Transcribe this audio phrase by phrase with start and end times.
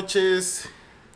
[0.00, 0.66] noches.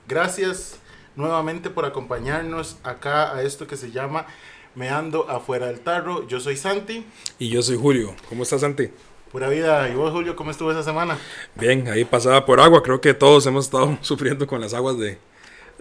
[0.06, 0.78] Gracias
[1.16, 4.26] nuevamente por acompañarnos acá a esto que se llama
[4.74, 6.28] Me ando afuera del tarro.
[6.28, 7.06] Yo soy Santi.
[7.38, 8.14] Y yo soy Julio.
[8.28, 8.90] ¿Cómo estás, Santi?
[9.32, 9.88] Pura vida.
[9.88, 11.16] ¿Y vos, Julio, cómo estuvo esa semana?
[11.54, 12.82] Bien, ahí pasaba por agua.
[12.82, 15.18] Creo que todos hemos estado sufriendo con las aguas de,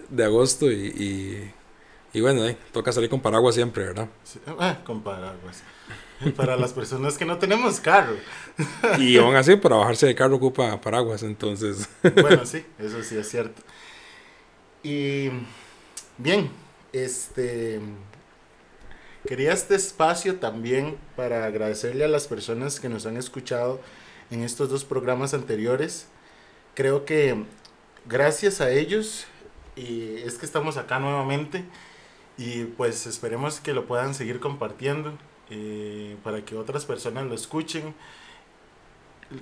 [0.08, 1.52] de agosto y,
[2.14, 4.08] y, bueno, eh, toca salir con paraguas siempre, ¿verdad?
[4.22, 5.62] Sí, ah, con paraguas.
[6.32, 8.16] Para las personas que no tenemos carro.
[8.98, 11.88] Y aún así, para bajarse de carro ocupa paraguas, entonces.
[12.02, 13.62] Bueno, sí, eso sí es cierto.
[14.82, 15.30] Y
[16.18, 16.50] bien,
[16.92, 17.80] este
[19.26, 23.80] quería este espacio también para agradecerle a las personas que nos han escuchado
[24.30, 26.06] en estos dos programas anteriores.
[26.74, 27.44] Creo que
[28.06, 29.26] gracias a ellos
[29.76, 31.64] y es que estamos acá nuevamente
[32.36, 35.12] y pues esperemos que lo puedan seguir compartiendo
[35.50, 37.94] eh, para que otras personas lo escuchen.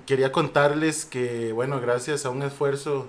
[0.07, 3.09] Quería contarles que, bueno, gracias a un esfuerzo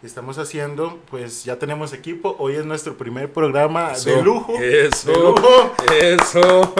[0.00, 2.36] que estamos haciendo, pues ya tenemos equipo.
[2.38, 4.54] Hoy es nuestro primer programa de lujo.
[4.60, 5.10] Eso.
[5.10, 5.74] De lujo.
[6.00, 6.74] Eso.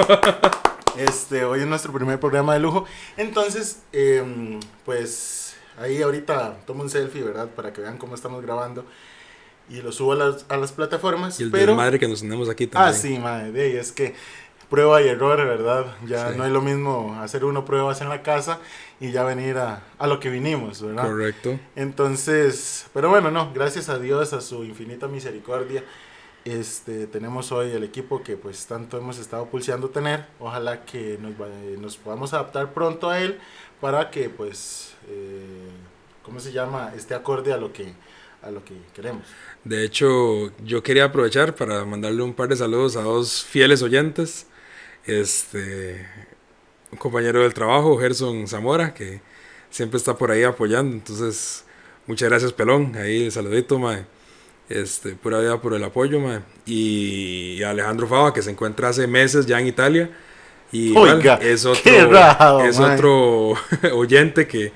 [0.97, 2.85] Este, hoy es nuestro primer programa de lujo.
[3.17, 7.49] Entonces, em, pues ahí ahorita tomo un selfie, ¿verdad?
[7.49, 8.85] Para que vean cómo estamos grabando.
[9.69, 11.41] Y lo subo a las, a las plataformas.
[11.41, 11.75] Y el pero...
[11.75, 12.95] madre que nos tenemos aquí también.
[12.95, 13.79] Ah, sí, madre.
[13.79, 14.15] Es que
[14.71, 15.87] prueba y error, ¿verdad?
[16.07, 16.39] Ya Sí.
[16.39, 18.59] no es lo mismo hacer uno pruebas en la casa
[19.01, 21.05] y ya venir a, a lo que vinimos, ¿verdad?
[21.07, 21.59] Correcto.
[21.77, 25.85] Entonces, pero bueno, no, gracias a Dios, a su infinita misericordia,
[26.45, 30.27] este, tenemos hoy el equipo que pues tanto hemos estado pulseando tener.
[30.41, 31.49] Ojalá que nos, va-
[31.81, 33.39] nos podamos adaptar pronto a él
[33.81, 35.71] para que pues, eh,
[36.23, 36.93] ¿cómo se llama?
[36.97, 37.95] Esté acorde a lo que,
[38.43, 39.23] a lo que queremos.
[39.65, 44.47] De hecho, yo quería aprovechar para mandarle un par de saludos a dos fieles oyentes.
[45.07, 46.07] Este,
[46.91, 49.21] un compañero del trabajo, Gerson Zamora, que
[49.71, 50.95] siempre está por ahí apoyando.
[50.95, 51.65] Entonces,
[52.07, 52.95] muchas gracias, Pelón.
[52.97, 54.07] Ahí el saludito, mae.
[54.69, 56.41] Este, pura vida por el apoyo, mae.
[56.65, 60.11] Y Alejandro Fava, que se encuentra hace meses ya en Italia.
[60.73, 62.95] Y Oiga, es qué otro, raro, es mae.
[62.95, 63.55] otro
[63.95, 64.73] oyente que,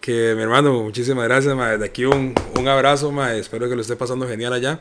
[0.00, 1.78] que mi hermano, muchísimas gracias, mae.
[1.78, 3.38] De aquí un, un abrazo, mae.
[3.38, 4.80] Espero que lo esté pasando genial allá.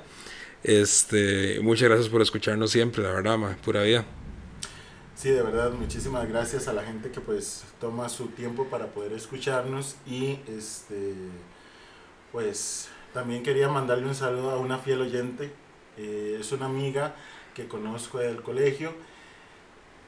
[0.64, 3.56] Este, muchas gracias por escucharnos siempre, la verdad, mae.
[3.56, 4.06] Pura vida.
[5.20, 9.12] Sí, de verdad, muchísimas gracias a la gente que pues toma su tiempo para poder
[9.12, 11.14] escucharnos y este
[12.32, 15.52] pues también quería mandarle un saludo a una fiel oyente,
[15.98, 17.16] eh, es una amiga
[17.54, 18.94] que conozco del colegio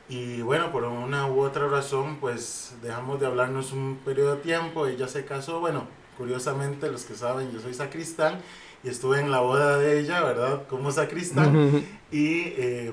[0.07, 4.87] y bueno, por una u otra razón pues dejamos de hablarnos un periodo de tiempo,
[4.87, 8.39] ella se casó, bueno, curiosamente los que saben yo soy sacristán
[8.83, 10.67] y estuve en la boda de ella, ¿verdad?
[10.67, 11.83] Como sacristán.
[12.11, 12.91] Y eh,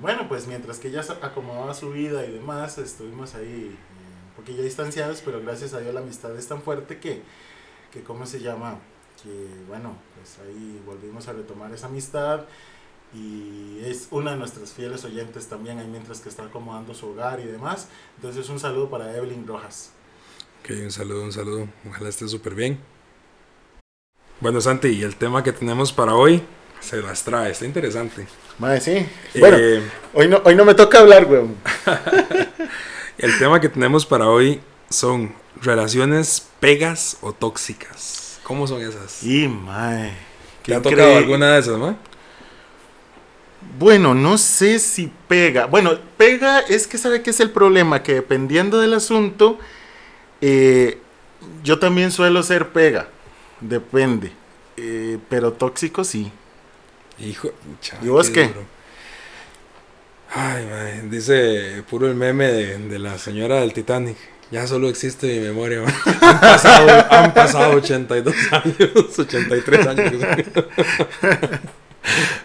[0.00, 3.76] bueno, pues mientras que ella se acomodaba su vida y demás, estuvimos ahí
[4.28, 7.22] un poquillo distanciados, pero gracias a Dios la amistad es tan fuerte que,
[7.92, 8.78] que ¿cómo se llama?
[9.22, 12.44] Que bueno, pues ahí volvimos a retomar esa amistad
[13.14, 17.40] y es una de nuestras fieles oyentes también ahí mientras que está acomodando su hogar
[17.40, 17.88] y demás.
[18.16, 19.92] Entonces un saludo para Evelyn Rojas.
[20.62, 21.68] Ok, un saludo, un saludo.
[21.88, 22.78] Ojalá esté súper bien.
[24.40, 26.42] Bueno, Santi, y el tema que tenemos para hoy
[26.80, 28.26] se las trae, está interesante.
[28.58, 29.06] Madre, sí.
[29.38, 29.82] Bueno, Eh,
[30.14, 31.56] hoy, no, hoy no me toca hablar, weón.
[33.18, 34.60] el tema que tenemos para hoy
[34.90, 38.38] son relaciones pegas o tóxicas.
[38.44, 39.24] ¿Cómo son esas?
[39.24, 40.12] Y, mae.
[40.62, 41.96] ¿Te ha tocado alguna de esas, no?
[43.76, 45.66] Bueno, no sé si pega.
[45.66, 49.58] Bueno, pega es que sabe que es el problema, que dependiendo del asunto,
[50.40, 50.98] eh,
[51.64, 53.08] yo también suelo ser pega.
[53.60, 54.32] Depende.
[54.76, 56.30] Eh, pero tóxico sí.
[57.18, 58.48] Hijo, pucha, ¿Y vos qué?
[58.48, 58.64] duro.
[60.30, 64.16] Ay, mae, dice puro el meme de, de la señora del Titanic.
[64.50, 65.82] Ya solo existe mi memoria.
[66.22, 70.12] Han pasado, han pasado 82 años, 83 años.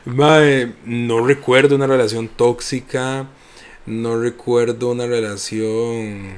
[0.85, 3.27] No recuerdo una relación tóxica.
[3.85, 6.33] No recuerdo una relación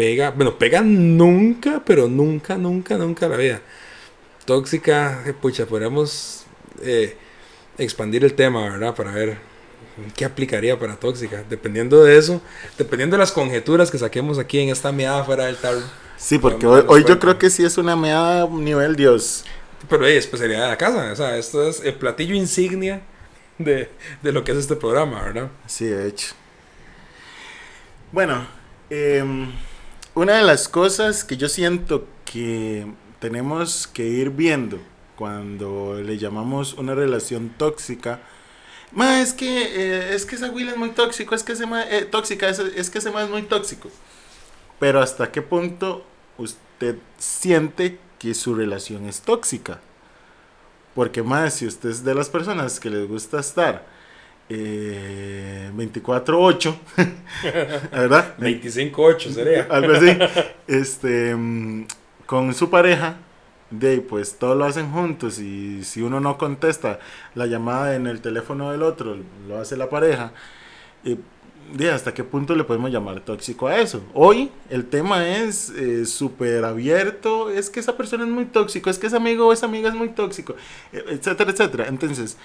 [0.00, 0.30] pega.
[0.30, 3.60] Bueno, pega nunca, pero nunca, nunca, nunca la vida.
[4.46, 6.44] Tóxica, eh, pucha, podríamos
[6.82, 7.18] eh,
[7.76, 8.94] expandir el tema, ¿verdad?
[8.94, 9.36] Para ver
[10.16, 11.44] qué aplicaría para tóxica.
[11.50, 12.40] Dependiendo de eso,
[12.78, 15.82] dependiendo de las conjeturas que saquemos aquí en esta meada fuera del tarro.
[16.16, 19.44] Sí, porque hoy, yo creo que sí es una meada nivel Dios.
[19.86, 21.12] Pero es especialidad de la casa.
[21.12, 23.02] O sea, esto es el platillo insignia
[23.58, 23.90] de,
[24.22, 25.50] de lo que es este programa, ¿verdad?
[25.66, 26.32] Sí, de hecho.
[28.12, 28.46] Bueno,
[28.88, 29.52] em,
[30.14, 32.86] una de las cosas que yo siento que
[33.20, 34.78] tenemos que ir viendo
[35.16, 38.20] cuando le llamamos una relación tóxica,
[38.92, 41.88] ma, es que eh, es que esa Will es muy tóxico, es que ese ma-
[41.88, 43.90] eh, tóxica, es, es que ese ma es muy tóxico.
[44.78, 46.04] Pero hasta qué punto
[46.38, 49.80] usted siente que su relación es tóxica.
[50.94, 53.86] Porque más, si usted es de las personas que les gusta estar
[54.50, 56.74] eh, 24-8,
[57.92, 58.36] ¿verdad?
[58.38, 59.62] 25-8 sería.
[59.70, 60.18] Algo así.
[60.66, 61.86] Este, mm,
[62.26, 63.16] con su pareja,
[63.70, 66.98] de pues todo lo hacen juntos y si uno no contesta
[67.36, 69.16] la llamada en el teléfono del otro,
[69.48, 70.32] lo hace la pareja.
[71.72, 74.02] De hasta qué punto le podemos llamar tóxico a eso.
[74.12, 78.98] Hoy el tema es eh, súper abierto, es que esa persona es muy tóxico, es
[78.98, 80.56] que ese amigo o esa amiga es muy tóxico,
[80.92, 81.86] e, etcétera, etcétera.
[81.86, 82.36] Entonces,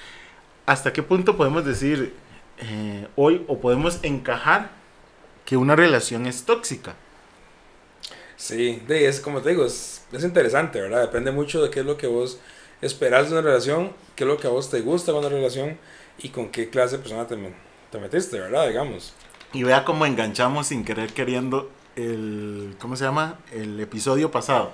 [0.65, 2.13] ¿hasta qué punto podemos decir
[2.57, 4.71] eh, hoy o podemos encajar
[5.45, 6.95] que una relación es tóxica?
[8.37, 11.01] Sí, es como te digo, es, es interesante, ¿verdad?
[11.01, 12.39] Depende mucho de qué es lo que vos
[12.81, 15.77] esperás de una relación, qué es lo que a vos te gusta de una relación
[16.17, 17.37] y con qué clase de persona te,
[17.91, 18.67] te metiste, ¿verdad?
[18.67, 19.13] Digamos.
[19.53, 23.39] Y vea cómo enganchamos sin querer queriendo el, ¿cómo se llama?
[23.51, 24.71] El episodio pasado.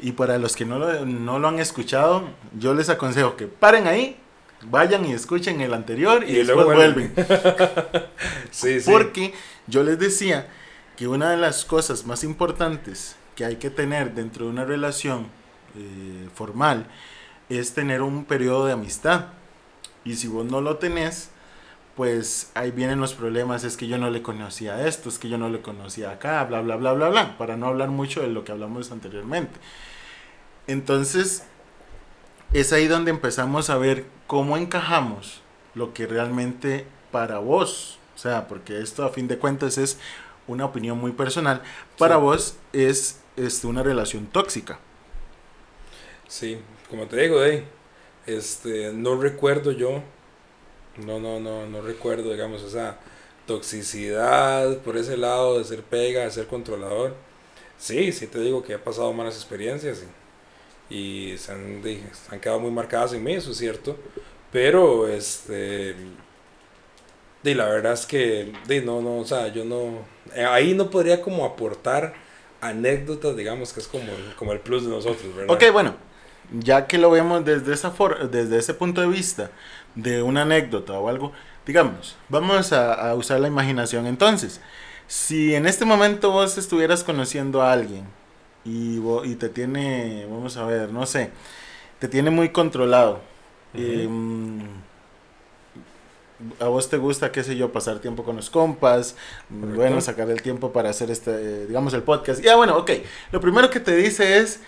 [0.00, 2.24] Y para los que no lo, no lo han escuchado,
[2.58, 4.16] yo les aconsejo que paren ahí,
[4.62, 7.14] vayan y escuchen el anterior y, Y después luego vuelven.
[8.50, 8.90] Sí, sí.
[8.90, 9.32] Porque
[9.66, 10.48] yo les decía
[10.96, 15.28] que una de las cosas más importantes que hay que tener dentro de una relación
[15.76, 16.86] eh, formal
[17.48, 19.26] es tener un periodo de amistad.
[20.04, 21.30] Y si vos no lo tenés,
[21.96, 25.38] pues ahí vienen los problemas, es que yo no le conocía esto, es que yo
[25.38, 28.44] no le conocía acá, bla, bla, bla, bla, bla, para no hablar mucho de lo
[28.44, 29.58] que hablamos anteriormente.
[30.66, 31.44] Entonces,
[32.52, 35.42] es ahí donde empezamos a ver cómo encajamos
[35.74, 39.98] lo que realmente para vos, o sea, porque esto a fin de cuentas es
[40.46, 41.62] una opinión muy personal,
[41.98, 42.20] para Sí.
[42.20, 44.80] vos es este, una relación tóxica.
[46.28, 46.58] Sí,
[46.88, 47.40] como te digo,
[48.26, 50.02] este, no recuerdo yo,
[50.96, 52.98] no, no, no, no recuerdo, digamos, esa
[53.46, 57.16] toxicidad por ese lado de ser pega, de ser controlador.
[57.78, 60.08] Sí, sí te digo que he pasado malas experiencias y,
[60.90, 62.02] y se, han, de-
[62.40, 63.96] quedado muy marcadas en mí, eso es cierto.
[64.52, 65.94] Pero, este,
[67.42, 70.04] de, la verdad es que, de, no, no, o sea, yo no,
[70.34, 72.14] eh, ahí no podría como aportar
[72.60, 74.04] anécdotas, digamos, que es como,
[74.36, 75.54] como el plus de nosotros, ¿verdad?
[75.54, 75.94] Ok, bueno,
[76.52, 79.50] ya que lo vemos desde, esa for- desde ese punto de vista
[79.94, 81.32] de una anécdota o algo,
[81.66, 84.60] digamos, vamos a, a usar la imaginación entonces.
[85.06, 88.04] Si en este momento vos estuvieras conociendo a alguien
[88.64, 91.30] y, y te tiene, vamos a ver, no sé,
[91.98, 93.20] te tiene muy controlado.
[93.74, 93.82] Ujú.
[93.84, 94.60] em,
[96.58, 99.14] a vos te gusta, qué sé yo, pasar tiempo con los compas,
[99.48, 99.76] Correcto.
[99.76, 102.40] bueno, sacar el tiempo para hacer este, eh, digamos, el podcast.
[102.42, 102.90] Ya, bueno, ok.
[103.30, 104.60] Lo primero que te dice es,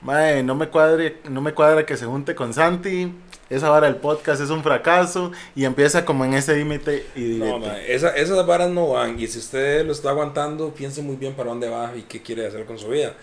[0.00, 3.12] Mae, no me cuadre, no me cuadra que se junte con Santi.
[3.52, 5.30] Esa vara del podcast es un fracaso.
[5.54, 7.66] Y empieza como en ese límite y No, direte.
[7.66, 9.18] ma, esa, esas varas no van.
[9.20, 12.46] Y si usted lo está aguantando, piense muy bien para dónde va y qué quiere
[12.46, 13.14] hacer con su vida.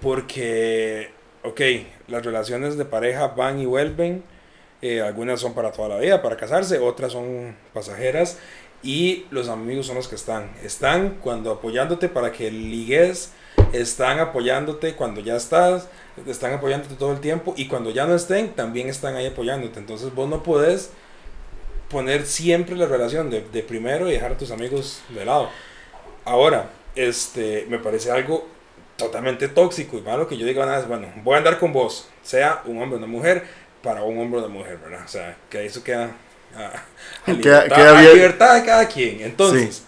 [0.00, 1.10] Porque,
[1.42, 1.60] ok,
[2.08, 4.22] las relaciones de pareja van y vuelven.
[4.82, 8.38] eh, algunas son para toda la vida, para casarse, otras son pasajeras.
[8.82, 10.50] Y los amigos son los que están.
[10.62, 13.32] Están cuando apoyándote para que ligues.
[13.72, 15.88] Están apoyándote cuando ya estás.
[16.26, 17.54] Están apoyándote todo el tiempo.
[17.56, 19.78] Y cuando ya no estén, también están ahí apoyándote.
[19.78, 20.90] Entonces vos no podés
[21.88, 25.50] poner siempre la relación de, de primero y dejar a tus amigos de lado.
[26.24, 28.48] Ahora, este, me parece algo
[28.96, 32.08] totalmente tóxico y malo que yo diga nada, es, bueno, voy a andar con vos,
[32.22, 33.44] sea un hombre o una mujer,
[33.82, 35.02] para un hombre o una mujer, ¿verdad?
[35.04, 36.10] O sea, que eso queda
[36.56, 36.82] a,
[37.26, 38.14] a libertad, queda a bien.
[38.14, 39.20] libertad de cada quien.
[39.20, 39.82] Entonces,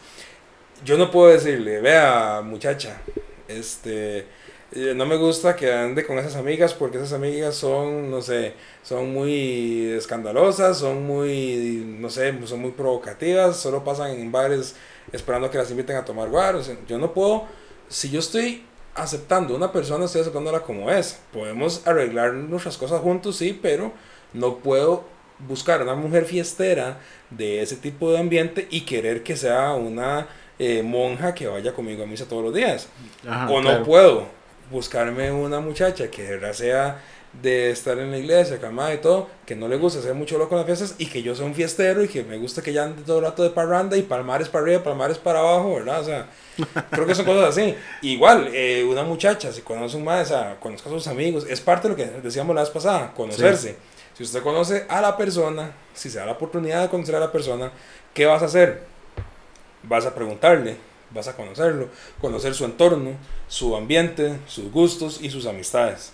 [0.85, 3.01] yo no puedo decirle, vea, muchacha,
[3.49, 4.27] este,
[4.75, 9.13] no me gusta que ande con esas amigas porque esas amigas son, no sé, son
[9.13, 14.75] muy escandalosas, son muy, no sé, son muy provocativas, solo pasan en bares
[15.13, 16.59] esperando que las inviten a tomar guaro.
[16.59, 17.45] O sea, yo no puedo,
[17.89, 21.21] si yo estoy aceptando a una persona, estoy aceptándola como es.
[21.33, 23.93] Podemos arreglar nuestras cosas juntos, sí, pero
[24.33, 25.05] no puedo
[25.47, 26.99] buscar una mujer fiestera
[27.31, 30.27] de ese tipo de ambiente y querer que sea una
[30.59, 32.89] eh, monja que vaya conmigo a misa todos los días.
[33.29, 33.85] Ajá, o no claro.
[33.85, 34.36] puedo
[34.71, 37.01] buscarme una muchacha que de verdad sea
[37.43, 40.55] de estar en la iglesia, calmada y todo, que no le gusta hacer mucho loco
[40.55, 42.85] en las fiestas y que yo sea un fiestero y que me gusta que ya
[42.85, 46.01] ande todo el rato de parranda y palmares para arriba, palmares para abajo, ¿verdad?
[46.01, 46.27] O sea,
[46.91, 47.75] creo que son cosas así.
[48.03, 51.61] Igual, eh, una muchacha, si conoce un más, o sea, conozca a sus amigos, es
[51.61, 53.77] parte de lo que decíamos la vez pasada, conocerse.
[54.15, 57.31] Si usted conoce a la persona, si se da la oportunidad de conocer a la
[57.31, 57.71] persona,
[58.15, 58.85] ¿qué vas a hacer?
[59.83, 60.79] Vas a preguntarle,
[61.11, 63.11] vas a conocerlo, conocer su entorno,
[63.49, 66.13] su ambiente, sus gustos y sus amistades.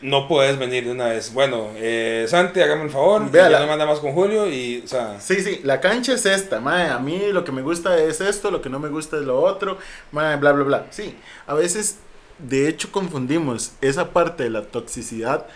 [0.00, 3.66] No puedes venir de una vez, bueno, eh, Santi, hágame el favor, Vea, ya no
[3.66, 6.98] manda más con Julio y, o sea, Sí, sí, la cancha es esta, mae, a
[6.98, 9.78] mí lo que me gusta es esto, lo que no me gusta es lo otro,
[10.12, 10.86] mae, bla, bla, bla.
[10.90, 11.14] Sí,
[11.46, 11.98] a veces
[12.38, 15.46] de hecho confundimos esa parte de la toxicidad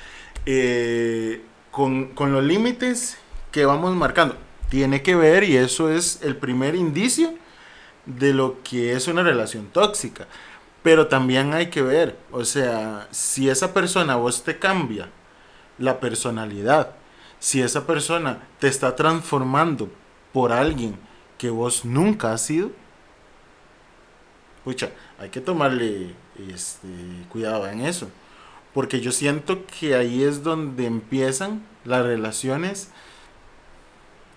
[0.46, 3.18] eh, con, con los límites
[3.52, 4.36] que vamos marcando.
[4.70, 7.34] Tiene que ver y eso es el primer indicio
[8.06, 10.26] de lo que es una relación tóxica.
[10.82, 15.08] Pero también hay que ver, o sea, si esa persona vos te cambia
[15.76, 16.94] la personalidad,
[17.38, 19.90] si esa persona te está transformando
[20.32, 20.96] por alguien
[21.36, 22.70] que vos nunca has sido,
[24.64, 26.14] pucha, hay que tomarle
[26.52, 26.88] este,
[27.28, 28.08] cuidado en eso.
[28.74, 32.90] Porque yo siento que ahí es donde empiezan las relaciones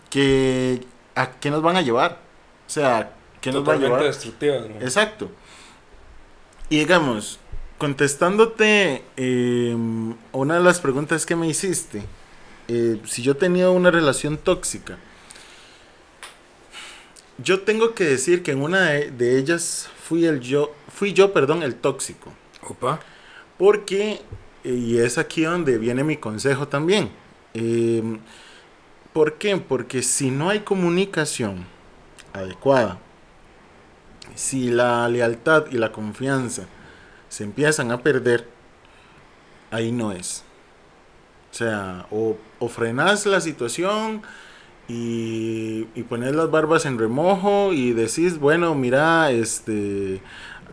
[0.10, 2.20] que a qué nos van a llevar.
[2.66, 4.04] O sea, ¿qué nos va a llevar?
[4.04, 4.64] destructivas.
[4.80, 5.30] Exacto.
[6.72, 7.38] Y digamos,
[7.78, 9.76] contestándote eh,
[10.32, 12.02] una de las preguntas que me hiciste,
[12.70, 14.98] eh, si yo tenía una relación tóxica,
[17.44, 21.62] yo tengo que decir que en una de, ellas fui el yo, fui yo, perdón,
[21.62, 22.32] el tóxico.
[22.66, 23.02] Opa.
[23.58, 24.22] Porque,
[24.64, 27.12] eh, y es aquí donde viene mi consejo también.
[27.54, 28.02] Eh,
[29.12, 29.58] ¿Por qué?
[29.58, 31.66] Porque si no hay comunicación
[32.32, 32.98] adecuada,
[34.36, 36.64] si la lealtad y la confianza
[37.30, 38.48] se empiezan a perder,
[39.72, 40.44] ahí no es.
[41.52, 42.38] O sea, o,
[42.70, 44.22] frenas la situación
[44.88, 50.22] y, y pones las barbas en remojo y decís, bueno, mira, este,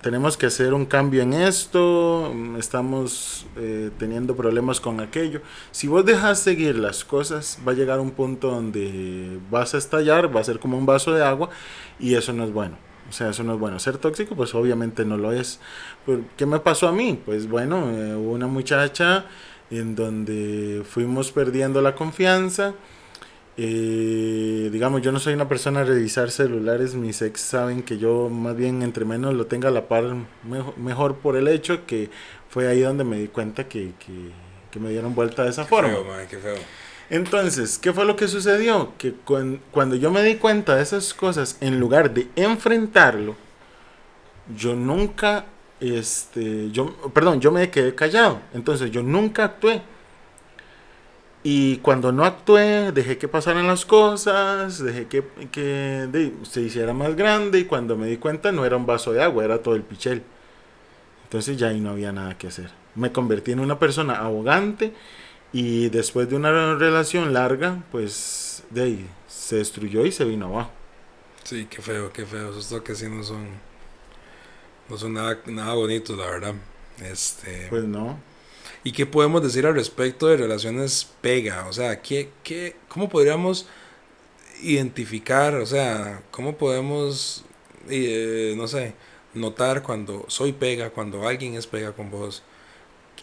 [0.01, 5.43] tenemos que hacer un cambio en esto, estamos eh, teniendo problemas con aquello.
[5.71, 10.35] Si vos dejas seguir las cosas, va a llegar un punto donde vas a estallar,
[10.35, 11.51] va a ser como un vaso de agua
[11.99, 12.77] y eso no es bueno.
[13.09, 13.79] O sea, eso no es bueno.
[13.79, 15.61] Ser tóxico, pues obviamente no lo es.
[16.37, 17.21] ¿Qué me pasó a mí?
[17.25, 19.27] Pues bueno, eh, hubo una muchacha
[19.71, 22.75] en donde fuimos perdiendo la confianza
[23.61, 28.29] eh, digamos, yo no soy una persona a revisar celulares, mis ex saben que yo
[28.29, 30.15] más bien entre menos lo tenga a la par
[30.77, 32.09] mejor, por el hecho que
[32.49, 35.99] fue ahí donde me di cuenta que, que, me dieron vuelta de esa forma.
[37.11, 38.93] Entonces, ¿qué fue lo que sucedió?
[38.99, 39.15] Que
[39.71, 43.37] cuando yo me di cuenta de esas cosas, en lugar de enfrentarlo,
[44.55, 45.47] yo nunca,
[45.81, 48.41] este, yo, perdón, yo me quedé callado.
[48.53, 49.83] Entonces, yo nunca actué
[51.43, 57.15] y cuando no actué, dejé que pasaran las cosas, dejé que, que se hiciera más
[57.17, 59.83] grande y cuando me di cuenta no era un vaso de agua, era todo el
[59.83, 60.23] pichel.
[61.25, 62.71] Entonces ya ahí no había nada que hacer.
[62.95, 64.93] Me convertí en una persona arrogante
[65.53, 70.71] y después de una relación larga, pues de ahí se destruyó y se vino abajo.
[71.45, 72.51] Sí, qué feo, qué feo.
[72.51, 73.47] Esos toques sí no son,
[74.89, 76.55] no son nada, nada bonitos, la verdad.
[77.03, 77.69] Este...
[77.71, 78.19] Pues no.
[78.85, 81.67] ¿Y qué podemos decir al respecto de relaciones pega?
[81.67, 83.67] O sea, ¿qué, qué, ¿cómo podríamos
[84.63, 85.55] identificar?
[85.55, 87.45] O sea, ¿cómo podemos,
[87.89, 88.95] eh, no sé,
[89.35, 92.43] notar cuando soy pega, cuando alguien es pega con vos?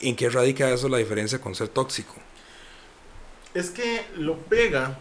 [0.01, 2.15] ¿En qué radica eso la diferencia con ser tóxico?
[3.53, 4.97] Es que lo pega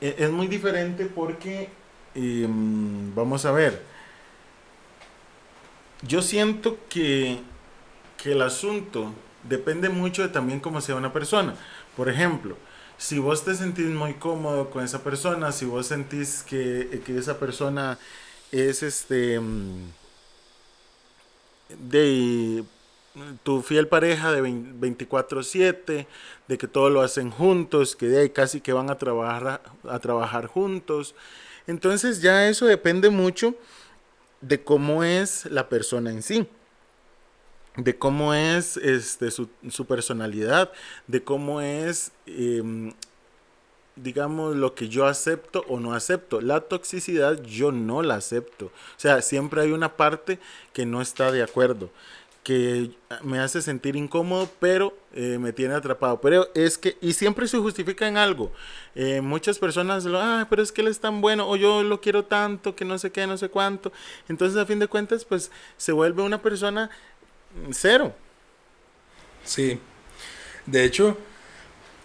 [0.00, 1.68] e, es muy diferente porque,
[2.14, 3.82] em, vamos a ver,
[6.02, 7.40] yo siento que
[8.22, 9.12] que el asunto
[9.44, 11.54] depende mucho de también cómo sea una persona.
[11.96, 12.56] Por ejemplo,
[12.98, 17.98] si vos te sentís muy cómodo con esa persona, si vos sentís que, esa persona
[18.52, 19.90] es este mm,
[21.90, 22.64] de
[23.42, 26.06] tu fiel pareja de 24/7,
[26.48, 29.98] de que todo lo hacen juntos, que de ahí casi que van a trabajar a
[29.98, 31.14] trabajar juntos.
[31.66, 33.54] Entonces ya eso depende mucho
[34.40, 36.48] de cómo es la persona en sí
[37.76, 39.48] de cómo es este, su,
[39.86, 40.72] personalidad,
[41.06, 42.92] de cómo es, em,
[43.96, 46.40] digamos, lo que yo acepto o no acepto.
[46.40, 48.66] La toxicidad yo no la acepto.
[48.66, 50.38] O sea, siempre hay una parte
[50.72, 51.90] que no está de acuerdo,
[52.42, 52.90] que
[53.22, 56.20] me hace sentir incómodo, pero eh, me tiene atrapado.
[56.20, 58.52] Pero es que, y siempre se justifica en algo.
[58.94, 62.00] Eh, muchas personas lo, ah, pero es que él es tan bueno, o yo lo
[62.00, 63.92] quiero tanto, que no sé qué, no sé cuánto.
[64.28, 66.90] Entonces, a fin de cuentas, pues se vuelve una persona
[67.72, 68.14] Cero.
[69.44, 69.78] Sí.
[70.66, 71.18] De hecho,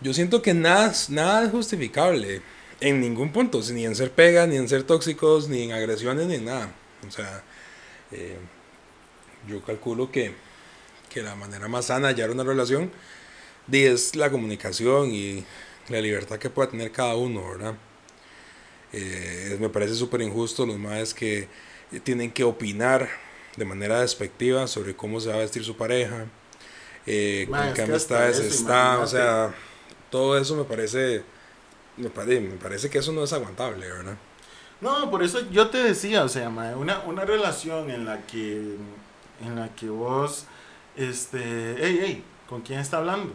[0.01, 2.41] yo siento que nada, nada es justificable
[2.81, 6.35] en ningún punto, ni en ser pega, ni en ser tóxicos, ni en agresiones, ni
[6.35, 6.71] en nada.
[7.07, 7.43] O sea,
[8.11, 8.37] eh,
[9.47, 10.33] yo calculo que,
[11.09, 12.91] que, la manera más sana de hallar una relación
[13.71, 15.45] es la comunicación y
[15.89, 17.75] la libertad que pueda tener cada uno, ¿verdad?
[18.93, 21.47] Eh, me parece súper injusto los más que
[22.03, 23.09] tienen que opinar
[23.57, 26.25] de manera despectiva sobre cómo se va a vestir su pareja,
[27.05, 29.53] eh, con qué amistades está, o sea,
[30.09, 31.23] todo eso me parece,
[31.97, 34.17] me parece, que eso no es aguantable, ¿verdad?
[34.81, 38.75] No, por eso yo te decía, o sea, una, una relación en la que
[39.43, 40.45] en la que vos,
[40.95, 43.33] este, hey, hey, ¿con quién está hablando?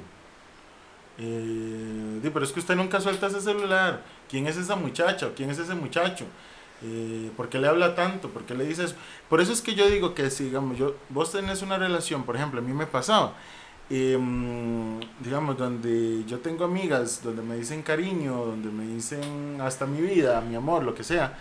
[1.18, 4.02] Eh, pero es que usted nunca suelta ese celular.
[4.28, 5.26] ¿Quién es esa muchacha?
[5.26, 6.24] ¿O quién es ese muchacho?
[6.82, 8.30] Eh, ¿Por qué le habla tanto?
[8.30, 8.94] ¿Por qué le dice eso?
[9.28, 12.36] Por eso es que yo digo que si, digamos, yo, vos tenés una relación, por
[12.36, 13.34] ejemplo, a mí me pasaba,
[13.90, 20.00] em, digamos, donde yo tengo amigas, donde me dicen cariño, donde me dicen hasta mi
[20.00, 21.36] vida, mi amor, lo que sea,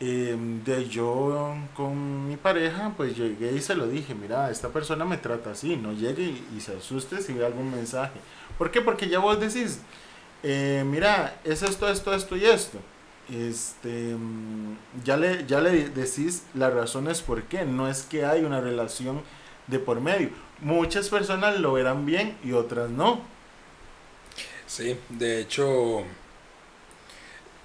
[0.00, 5.04] em, de yo con mi pareja, pues llegué y se lo dije, mira, esta persona
[5.04, 8.20] me trata así, no llegue y, se asuste si ve algún mensaje.
[8.56, 8.80] ¿Por qué?
[8.80, 9.80] Porque ya vos decís,
[10.42, 12.78] eh, mira, es esto, esto, esto y esto
[13.30, 17.64] este, mm, ya le, ya le decís las razones por qué.
[17.64, 19.22] No es que hay una relación
[19.66, 20.30] de por medio.
[20.60, 23.20] Muchas personas lo verán bien y otras no.
[24.66, 26.02] Sí, de hecho,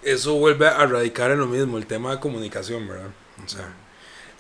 [0.06, 3.12] eso vuelve a radicar en lo mismo, el tema de comunicación, ¿verdad?
[3.44, 3.74] O sea,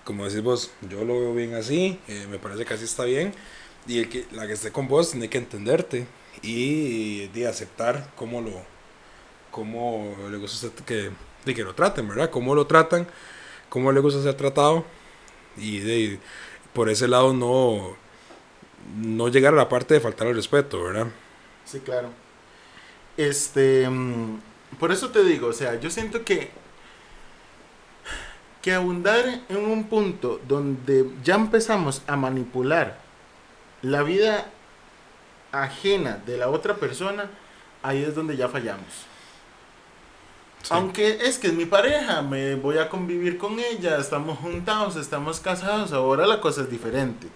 [0.03, 3.33] como decís vos, yo lo veo bien así, eh, me parece que así está bien,
[3.87, 6.07] y el que, la que esté con vos tiene que entenderte
[6.41, 8.51] y de aceptar cómo lo,
[9.51, 11.11] cómo le gusta que,
[11.45, 12.29] de que lo traten, ¿verdad?
[12.29, 13.07] Cómo lo tratan,
[13.69, 14.85] cómo le gusta ser tratado
[15.57, 16.19] y de,
[16.73, 17.95] por ese lado no,
[18.97, 21.07] no llegar a la parte de faltar el respeto, ¿verdad?
[21.65, 22.09] Sí, claro.
[23.17, 24.39] Este, mm,
[24.79, 26.51] por eso te digo, o sea, yo siento que
[28.63, 32.97] que abundar en un punto donde ya empezamos a manipular
[33.81, 34.49] la vida
[35.51, 37.29] ajena de la otra persona,
[37.83, 38.87] ahí es donde ya fallamos.
[40.69, 45.41] Aunque es que es mi pareja, me voy a convivir con ella, estamos juntados, estamos
[45.41, 47.27] casados, ahora la cosa es diferente.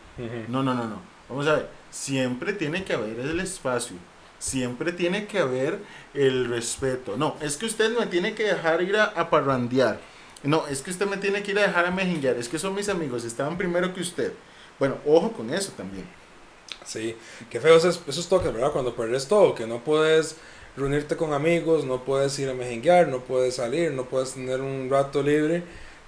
[0.48, 1.02] No, no, no, no.
[1.28, 3.98] Vamos a ver, siempre tiene que haber el espacio,
[4.40, 5.80] siempre tiene que haber
[6.14, 7.18] el respeto.
[7.18, 10.00] No, es que usted me tiene que dejar ir a, parrandear.
[10.44, 12.76] No, es que usted me tiene que ir a dejar a mejinguear, es que son
[12.76, 14.34] mis amigos, estaban primero que usted.
[14.80, 16.06] Bueno, ojo con eso también.
[16.86, 17.16] Sí,
[17.50, 18.72] qué feo esos, esos toques, ¿verdad?
[18.72, 20.38] Cuando perdes todo, que no puedes
[20.78, 24.90] reunirte con amigos, no puedes ir a mejenguear, no puedes salir, no puedes tener un
[24.90, 25.64] rato libre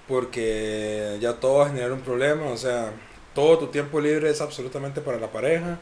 [0.06, 2.92] porque ya todo va a generar un problema, o sea,
[3.34, 5.78] todo tu tiempo libre es absolutamente para la pareja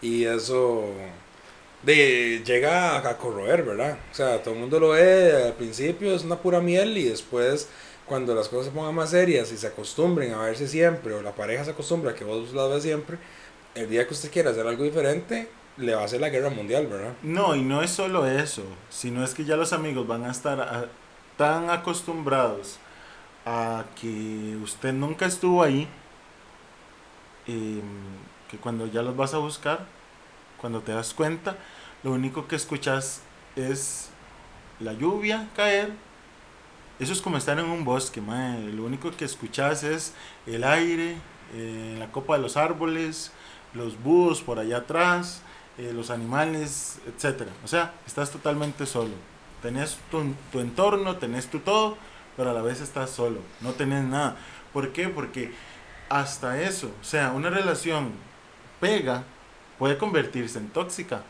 [0.00, 0.84] y eso
[1.82, 3.98] de, llega a, corroer, ¿verdad?
[4.10, 7.68] O sea, todo el mundo lo ve, al principio es una pura miel y después
[8.06, 11.34] cuando las cosas se pongan más serias y se acostumbren a verse siempre o la
[11.34, 13.18] pareja se acostumbra a que vos la veas siempre,
[13.74, 16.86] el día que usted quiera hacer algo diferente, le va a hacer la guerra mundial,
[16.86, 17.14] ¿verdad?
[17.22, 20.88] No, y no es solo eso, sino es que ya los amigos van a estar
[21.36, 22.78] tan acostumbrados
[23.46, 25.88] a que usted nunca estuvo ahí,
[27.46, 27.82] em,
[28.50, 29.86] que cuando ya los vas a buscar,
[30.62, 31.58] cuando te das cuenta,
[32.02, 33.20] lo único que escuchas
[33.56, 34.08] es
[34.80, 35.92] la lluvia caer.
[36.98, 40.14] Eso es como estar en un bosque, lo único que escuchas es
[40.46, 41.16] el aire,
[41.52, 43.32] eh, la copa de los árboles,
[43.74, 45.42] los búhos por allá atrás,
[45.78, 47.50] eh, los animales, etcétera.
[47.64, 49.14] O sea, estás totalmente solo.
[49.62, 51.96] Tenés tu, tu, entorno, tenés tu todo,
[52.36, 53.40] pero a la vez estás solo.
[53.60, 54.36] No tenés nada.
[54.72, 55.08] ¿Por qué?
[55.08, 55.52] Porque
[56.08, 58.12] hasta eso, o sea, una relación
[58.80, 59.24] pega
[59.82, 61.24] puede convertirse en tóxica.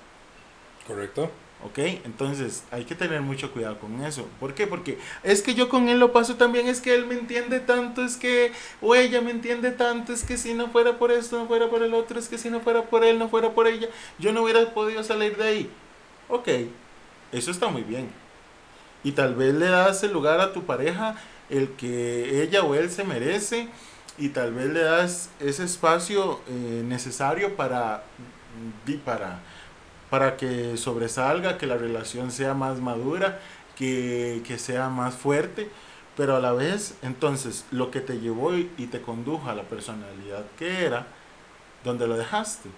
[0.87, 1.31] Correcto.
[1.65, 1.79] ¿Ok?
[2.05, 4.29] Entonces hay que tener mucho cuidado con eso.
[4.39, 4.67] ¿Por qué?
[4.67, 8.05] Porque es que yo con él lo paso también, es que él me entiende tanto,
[8.05, 11.47] es que, o ella me entiende tanto, es que si no fuera por esto, no
[11.47, 13.89] fuera por el otro, es que si no fuera por él, no fuera por ella,
[14.19, 15.71] yo no hubiera podido salir de ahí.
[16.29, 16.49] Ok,
[17.33, 18.11] eso está muy bien.
[19.03, 21.17] Y tal vez le das el lugar a tu pareja,
[21.49, 23.71] el que ella o él se merece,
[24.19, 28.05] y tal vez le das ese espacio eh, necesario para,
[29.05, 29.41] para
[30.13, 33.41] para que sobresalga, que la relación sea más madura,
[33.79, 35.71] que, sea más fuerte,
[36.19, 40.45] pero a la vez, entonces, lo que te llevó y, te condujo a la personalidad
[40.59, 41.07] que era,
[41.83, 42.69] ¿dónde lo dejaste?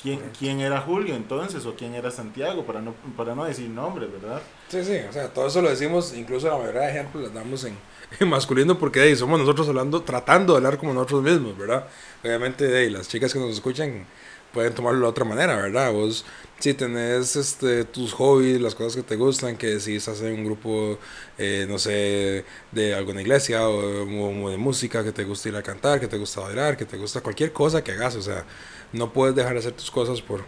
[0.00, 2.64] ¿Quién, ¿Quién, era Julio entonces o quién era Santiago?
[2.64, 4.40] Para no, para no decir nombres, ¿verdad?
[4.68, 7.64] Sí, sí, o sea, todo eso lo decimos, incluso la mayoría de ejemplos los damos
[7.64, 7.76] en,
[8.26, 11.86] masculino porque ahí somos nosotros hablando, tratando de hablar como nosotros mismos, ¿verdad?
[12.24, 14.06] Obviamente, de las chicas que nos escuchan
[14.52, 15.92] pueden tomarlo de otra manera, ¿verdad?
[15.92, 16.24] Vos,
[16.58, 20.44] si tenés este, tus hobbies, las cosas que te gustan, que si estás en un
[20.44, 20.98] grupo,
[21.38, 26.00] eh, no sé, de alguna iglesia o, de música, que te gusta ir a cantar,
[26.00, 28.44] que te gusta bailar, que te gusta cualquier cosa que hagas, o sea,
[28.92, 30.42] no puedes dejar de hacer tus cosas por,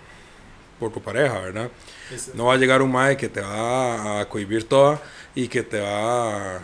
[0.78, 1.70] por tu pareja, ¿verdad?
[2.34, 5.00] No va a llegar un mae que te va a cohibir toda
[5.34, 6.60] y que te va a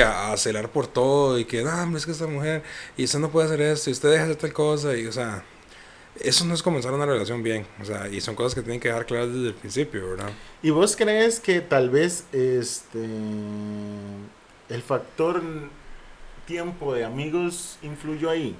[0.00, 2.62] a, celar por todo y que, no, es que esta mujer,
[2.96, 5.12] y usted no puede hacer esto, y usted deja de hacer tal cosa, y o
[5.12, 5.44] sea,
[6.20, 8.88] eso no es comenzar una relación bien, o sea, y son cosas que tienen que
[8.88, 10.30] dejar claras desde el principio, ¿verdad?
[10.62, 13.04] ¿Y vos crees que tal vez este
[14.68, 15.42] el factor
[16.46, 18.56] tiempo de amigos influyó ahí?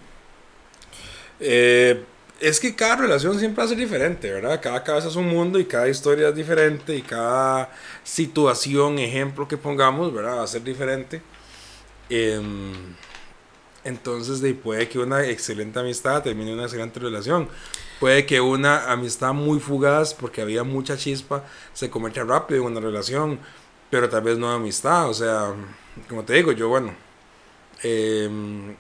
[1.40, 2.04] Eh,
[2.40, 4.60] es que cada relación siempre va a ser diferente, ¿verdad?
[4.60, 7.70] Cada cabeza es un mundo y cada historia es diferente y cada
[8.02, 10.38] situación, ejemplo que pongamos, ¿verdad?
[10.38, 11.22] Va a ser diferente.
[12.10, 12.72] Em,
[13.84, 17.48] entonces, de, puede que una excelente amistad termine una excelente relación.
[17.98, 22.80] Puede que una amistad muy fugaz, porque había mucha chispa, se convierta rápido en una
[22.80, 23.40] relación,
[23.90, 25.08] pero tal vez no amistad.
[25.08, 25.54] O sea,
[26.08, 26.94] como te digo, yo, bueno,
[27.82, 28.76] em,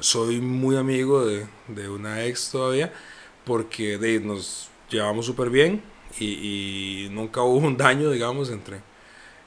[0.00, 2.92] soy muy amigo de, de, una ex todavía,
[3.44, 5.82] porque de, nos llevamos súper bien
[6.20, 8.80] y, nunca hubo un daño, digamos, entre,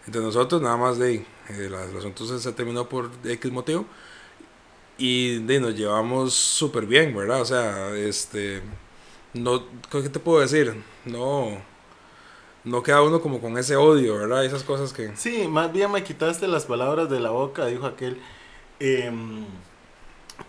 [0.05, 1.15] entre nosotros, nada más de,
[1.49, 3.85] eh, la entonces se terminó por X motivo
[4.97, 7.41] y de, nos llevamos súper bien, ¿verdad?
[7.41, 8.61] O sea, este,
[9.33, 10.83] no, ¿qué te puedo decir?
[11.05, 11.61] No,
[12.63, 14.45] no queda uno como con ese odio, ¿verdad?
[14.45, 15.15] Esas cosas que...
[15.15, 18.19] Sí, más bien me quitaste las palabras de la boca, dijo aquel.
[18.79, 19.11] Eh,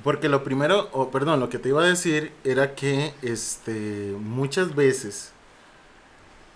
[0.02, 4.74] porque lo primero, o perdón, lo que te iba a decir era que este, muchas
[4.74, 5.32] veces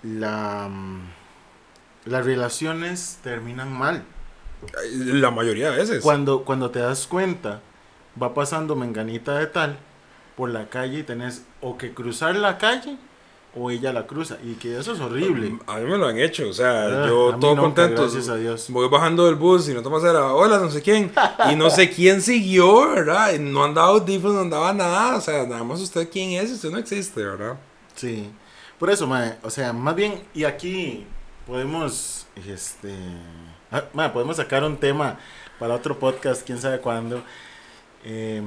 [0.02, 0.70] la,
[2.04, 4.04] las relaciones terminan mal.
[4.96, 6.02] La mayoría de veces.
[6.02, 7.60] Cuando, cuando te das cuenta,
[8.20, 9.78] va pasando menganita de tal
[10.36, 12.96] por la calle y tenés o que cruzar la calle
[13.54, 15.58] o ella la cruza y que eso es horrible.
[15.66, 18.02] A mí me lo han hecho, o sea, ah, yo todo contento.
[18.02, 18.66] Gracias a Dios.
[18.70, 21.12] Voy bajando del bus y no tomas era hola, no sé quién.
[21.50, 23.38] y no sé quién siguió, ¿verdad?
[23.38, 25.16] No andaba audífonos, no andaba nada.
[25.16, 27.58] O sea, nada más usted quién es, usted no existe, ¿verdad?
[27.94, 28.30] Sí.
[28.78, 31.06] Por eso, mae, o sea, más bien, y aquí
[31.46, 32.94] podemos, este,
[33.70, 35.18] ah, podemos sacar un tema
[35.58, 37.22] para otro podcast, quién sabe cuándo.
[38.04, 38.42] Eh,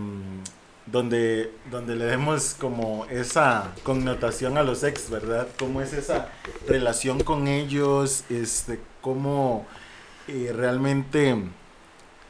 [0.85, 5.47] donde, donde le demos como esa connotación a los ex, ¿verdad?
[5.57, 6.29] ¿Cómo es esa
[6.67, 8.23] relación con ellos?
[8.29, 9.65] Este, cómo
[10.27, 11.35] eh, realmente...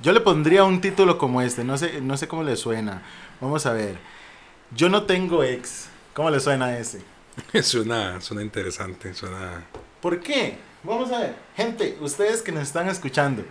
[0.01, 3.01] Yo le pondría un título como este, no sé, no sé cómo le suena.
[3.39, 3.97] Vamos a ver.
[4.75, 5.87] Yo no tengo ex.
[6.13, 7.01] ¿Cómo le suena ese?
[7.61, 9.65] Suena, suena interesante, suena...
[10.01, 10.57] ¿Por qué?
[10.83, 11.35] Vamos a ver.
[11.57, 13.43] Gente, ustedes que nos están escuchando.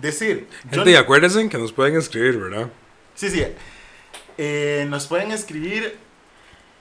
[0.00, 0.48] Decir...
[0.68, 2.68] Gente, y acuérdense que nos pueden escribir, ¿verdad?
[3.14, 3.44] Sí, sí.
[4.38, 5.96] Eh, nos pueden escribir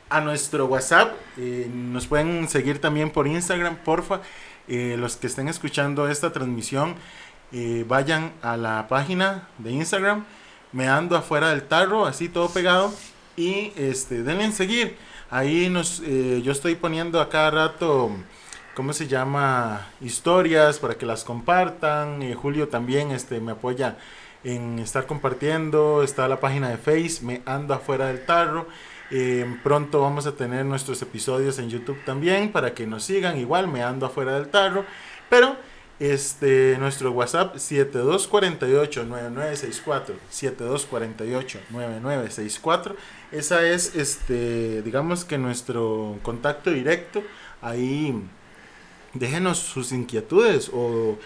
[0.10, 1.14] a nuestro WhatsApp.
[1.38, 4.22] Eh, nos pueden seguir también por Instagram, porfa.
[4.68, 6.96] Eh, los que estén escuchando esta transmisión,
[7.86, 10.26] vayan a la página de Instagram,
[10.72, 12.92] me ando afuera del tarro, así todo pegado.
[13.38, 14.98] Y este, denle en seguir.
[15.30, 18.10] Ahí nos, yo estoy poniendo a cada rato,
[18.74, 19.88] ¿cómo se llama?
[20.02, 22.34] Historias para que las compartan.
[22.34, 23.98] Julio también este, me apoya
[24.44, 26.04] en estar compartiendo.
[26.04, 28.68] Está la página de Face, me ando afuera del tarro.
[29.12, 33.38] Eh, pronto vamos a tener nuestros episodios en YouTube también para que nos sigan.
[33.38, 34.86] Igual me ando afuera del tarro.
[35.30, 35.56] Pero
[36.00, 40.14] este, nuestro WhatsApp 7248-9964.
[40.32, 42.96] 7248-9964.
[43.32, 47.22] Esa es, este, digamos que nuestro contacto directo.
[47.62, 48.16] Ahí
[49.14, 51.20] déjenos sus inquietudes o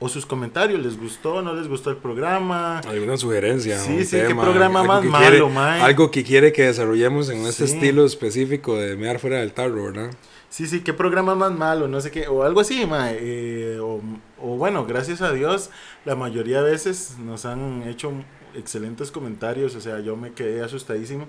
[0.00, 2.80] o sus comentarios, ¿les gustó, no les gustó el programa?
[2.80, 3.78] Alguna sugerencia.
[3.78, 8.76] Sí, sí, qué programa más malo, Algo que quiere que desarrollemos en este estilo específico
[8.76, 10.10] de mear fuera del tarro, ¿verdad?
[10.50, 14.00] Sí, sí, qué programa más malo, no sé qué, o algo así, ma, eh, o,
[14.40, 15.70] o, bueno, gracias a Dios,
[16.04, 18.12] la mayoría de veces nos han hecho
[18.54, 21.28] excelentes comentarios, o sea, yo me quedé asustadísimo.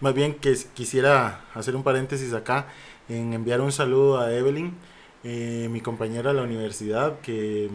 [0.00, 2.66] Más bien que quisiera hacer un paréntesis acá
[3.08, 4.74] en enviar un saludo a Evelyn,
[5.24, 7.68] eh, mi compañera de la universidad, que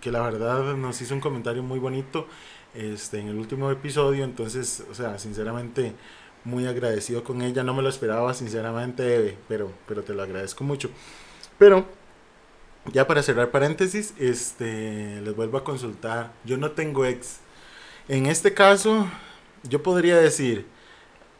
[0.00, 2.28] que la verdad nos hizo un comentario muy bonito
[2.74, 5.94] este, en el último episodio, entonces, o sea, sinceramente
[6.44, 10.62] muy agradecido con ella, no me lo esperaba sinceramente, Eve, pero, pero te lo agradezco
[10.62, 10.90] mucho.
[11.58, 11.86] Pero,
[12.92, 17.38] ya para cerrar paréntesis, este, les vuelvo a consultar, yo no tengo ex.
[18.08, 19.08] En este caso,
[19.64, 20.66] yo podría decir,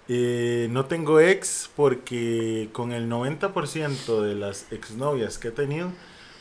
[0.09, 5.91] eh, no tengo ex porque con el 90% de las exnovias que he tenido,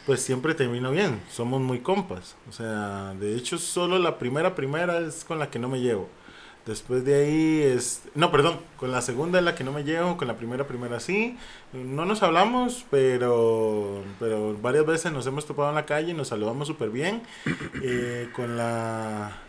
[0.06, 1.22] pues siempre termino bien.
[1.32, 2.36] Somos muy compas.
[2.50, 6.10] O sea, de hecho, solo la primera primera es con la que no me llevo.
[6.66, 8.04] Después de ahí es...
[8.16, 11.00] No, perdón, con la segunda es la que no me llevo, con la primera primera
[11.00, 11.38] sí.
[11.74, 16.30] No nos hablamos, pero, pero varias veces nos hemos topado en la calle y nos
[16.30, 17.22] saludamos súper bien.
[17.84, 19.45] Eh, con la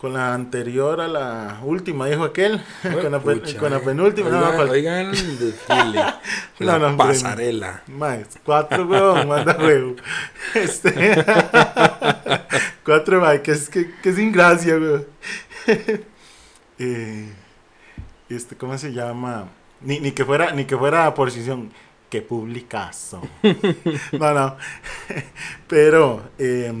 [0.00, 2.62] con la anterior a la última, dijo aquel.
[2.82, 4.28] con, la, con, la, penúltima.
[4.28, 6.04] Oigan, no, oigan el desfile.
[6.60, 7.82] la no, pasarela.
[7.88, 9.96] Más, cuatro, huevos, manda huevo.
[10.54, 11.24] Este.
[12.84, 15.06] cuatro, más, que es, que, que sin gracia, weón.
[16.78, 17.32] eh,
[18.28, 19.48] este, ¿cómo se llama?
[19.80, 21.72] Ni, ni que fuera, ni que fuera posición.
[22.08, 23.20] Qué publicazo.
[24.12, 24.56] no, no.
[25.66, 26.72] Pero, eh,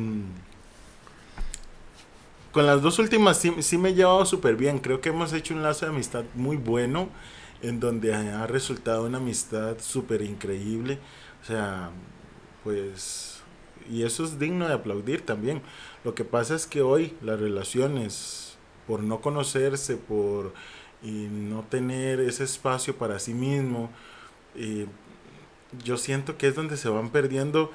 [2.52, 4.78] con las dos últimas sí, sí me he llevado súper bien.
[4.78, 7.08] Creo que hemos hecho un lazo de amistad muy bueno,
[7.62, 10.98] en donde ha resultado una amistad súper increíble.
[11.42, 11.90] O sea,
[12.64, 13.40] pues,
[13.90, 15.62] y eso es digno de aplaudir también.
[16.04, 18.56] Lo que pasa es que hoy las relaciones,
[18.86, 20.52] por no conocerse, por
[21.02, 23.90] y no tener ese espacio para sí mismo,
[24.56, 24.86] eh,
[25.84, 27.70] yo siento que es donde se van perdiendo,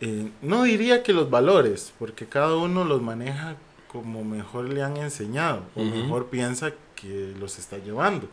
[0.00, 3.56] eh, no diría que los valores, porque cada uno los maneja
[3.88, 8.28] como mejor le han enseñado o mejor piensa que los está llevando.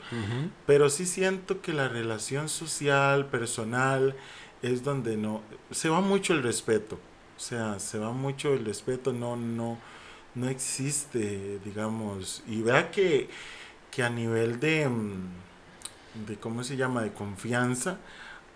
[0.66, 4.16] Pero sí siento que la relación social, personal,
[4.62, 6.98] es donde no, se va mucho el respeto.
[7.36, 9.78] O sea, se va mucho el respeto, no, no,
[10.36, 12.44] no existe, digamos.
[12.48, 13.30] Y vea que,
[13.92, 17.98] que a nivel de, mm, de, ¿cómo se llama?, de confianza,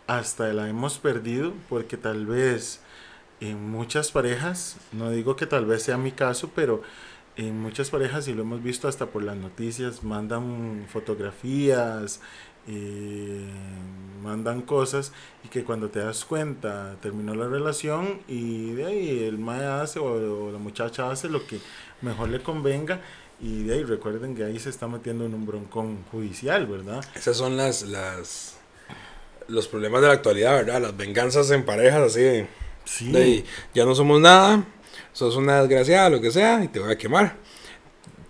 [0.07, 2.81] hasta la hemos perdido, porque tal vez
[3.39, 6.81] en muchas parejas, no digo que tal vez sea mi caso, pero
[7.35, 12.19] en muchas parejas, y lo hemos visto hasta por las noticias, mandan fotografías,
[12.67, 13.45] eh,
[14.23, 19.37] mandan cosas, y que cuando te das cuenta, terminó la relación y de ahí el
[19.37, 21.59] mae hace o, la muchacha hace lo que
[22.01, 23.01] mejor le convenga.
[23.39, 27.05] Y de ahí recuerden que ahí se está metiendo en un broncón judicial, ¿verdad?
[27.13, 28.57] Esas son las, las
[29.47, 30.81] los problemas de la actualidad, ¿verdad?
[30.81, 32.47] Las venganzas en parejas así
[32.87, 33.43] Sí.
[33.73, 34.63] ya no somos nada,
[35.11, 37.35] sos una desgraciada, lo que sea, y te voy a quemar.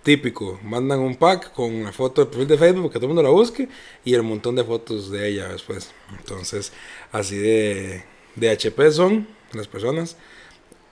[0.02, 3.24] Típico, mandan un pack con la foto de perfil de Facebook que todo el mundo
[3.24, 3.68] la busque
[4.06, 5.92] y el montón de fotos de ella después.
[6.18, 6.72] Entonces,
[7.12, 8.04] así de,
[8.36, 10.18] de HP son las personas.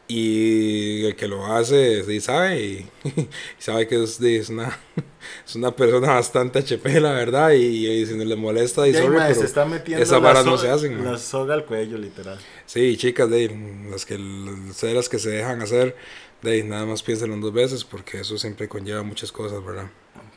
[0.08, 2.89] Y el que lo hace sí sabe y,
[3.58, 4.78] sabe que es, es, una,
[5.48, 9.46] es una persona bastante HP, la verdad, y, si no le molesta, y sorry, se
[9.46, 11.04] está metiendo esas varas no se hacen.
[11.04, 12.38] La soga al cuello, literal.
[12.68, 13.50] Sí, chicas, de,
[13.89, 15.96] las que, las que se dejan hacer,
[16.44, 19.89] de, nada más piénsenlo dos veces, porque eso siempre conlleva muchas cosas, ¿verdad?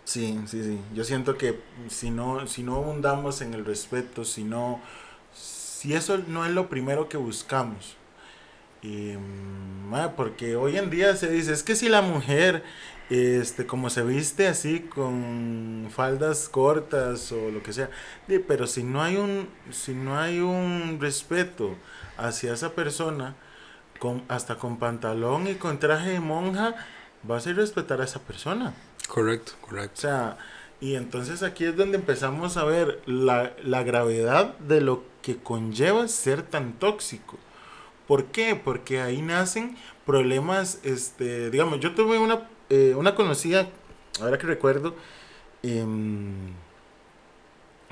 [0.04, 0.78] Sí, sí, sí.
[0.94, 4.80] Yo siento que si no, si no abundamos en el respeto, si no,
[5.34, 7.97] si eso no es lo primero que buscamos,
[8.82, 12.62] y, mm, porque hoy en día se dice, es que si la mujer,
[13.10, 17.90] este, como se viste así con faldas cortas o lo que sea,
[18.46, 21.74] pero si no hay un, si no hay un respeto
[22.16, 23.34] hacia esa persona,
[23.98, 26.74] con, hasta con pantalón y con traje de monja,
[27.22, 28.74] vas a ir a respetar a esa persona.
[29.08, 29.94] Correcto, correcto.
[29.96, 30.38] O sea,
[30.80, 36.06] y entonces aquí es donde empezamos a ver la, la gravedad de lo que conlleva
[36.08, 37.38] ser tan tóxico.
[38.08, 38.56] ¿Por qué?
[38.56, 43.68] Porque ahí nacen problemas, este, digamos, yo tuve una, eh, una conocida,
[44.20, 44.96] ahora que recuerdo,
[45.62, 46.54] em,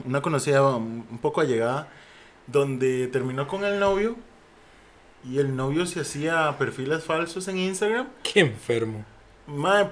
[0.04, 1.88] una conocida un poco allegada,
[2.46, 4.16] donde terminó con el novio
[5.24, 8.08] y el novio se hacía perfiles falsos en Instagram.
[8.22, 9.04] Qué enfermo.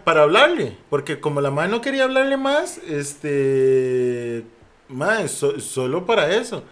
[0.05, 4.45] para hablarle, porque como la madre no quería hablarle más, este,
[4.89, 6.65] madre, solo para eso.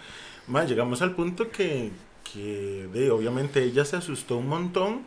[0.49, 1.91] Madre, llegamos al punto que,
[2.33, 5.03] que de, obviamente ella se asustó un montón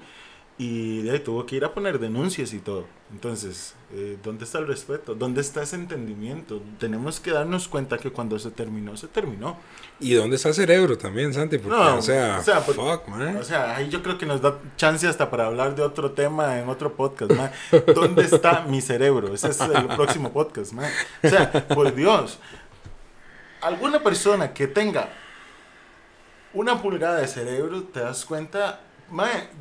[0.57, 2.85] y de, tuvo que ir a poner denuncias y todo.
[3.11, 5.13] Entonces, eh, ¿dónde está el respeto?
[5.13, 6.61] ¿Dónde está ese entendimiento?
[6.79, 9.57] Tenemos que darnos cuenta que cuando se terminó, se terminó.
[9.99, 11.57] ¿Y dónde está el cerebro también, Santi?
[11.57, 13.35] Porque, o sea, fuck, man.
[13.35, 16.57] O sea, ahí yo creo que nos da chance hasta para hablar de otro tema
[16.57, 17.51] en otro podcast, man.
[17.93, 19.33] ¿Dónde está mi cerebro?
[19.33, 20.89] Ese es el próximo podcast, man.
[21.21, 22.39] O sea, por Dios,
[23.61, 25.09] alguna persona que tenga
[26.55, 28.79] una pulgada de cerebro, te das cuenta,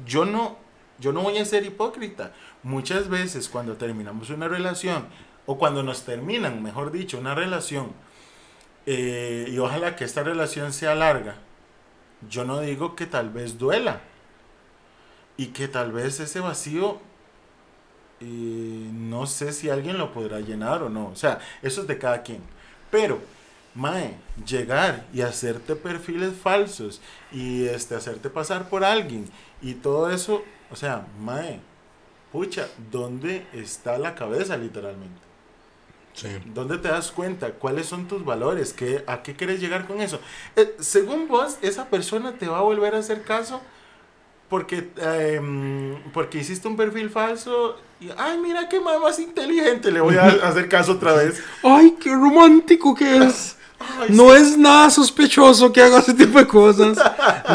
[0.06, 0.56] yo no,
[0.98, 2.32] yo no voy a ser hipócrita.
[2.62, 5.06] Muchas veces cuando terminamos una relación,
[5.46, 7.92] o cuando nos terminan, mejor dicho, una relación,
[8.86, 11.36] eh, y ojalá que esta relación sea larga,
[12.30, 14.00] yo no digo que tal vez duela,
[15.36, 17.00] y que tal vez ese vacío,
[18.20, 18.24] eh,
[18.92, 22.22] no sé si alguien lo podrá llenar o no, o sea, eso es de cada
[22.22, 22.40] quien.
[22.90, 23.20] Pero
[23.74, 24.14] Mae,
[24.46, 27.00] llegar y hacerte perfiles falsos
[27.32, 29.28] y este, hacerte pasar por alguien
[29.60, 31.60] y todo eso, o sea, Mae,
[32.30, 35.20] pucha, ¿dónde está la cabeza literalmente?
[36.12, 36.28] Sí.
[36.54, 37.50] ¿Dónde te das cuenta?
[37.50, 38.72] ¿Cuáles son tus valores?
[38.72, 40.20] ¿Qué, ¿A qué quieres llegar con eso?
[40.54, 43.60] Eh, según vos, esa persona te va a volver a hacer caso
[44.48, 50.16] porque, em, porque hiciste un perfil falso y, ay, mira qué más inteligente, le voy
[50.16, 51.42] a hacer caso otra vez.
[51.64, 53.56] Ay, qué romántico que es
[54.08, 56.98] no es nada sospechoso que haga ese tipo de cosas.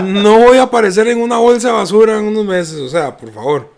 [0.03, 2.79] No voy a aparecer en una bolsa de basura en unos meses.
[2.79, 3.73] O sea, por favor.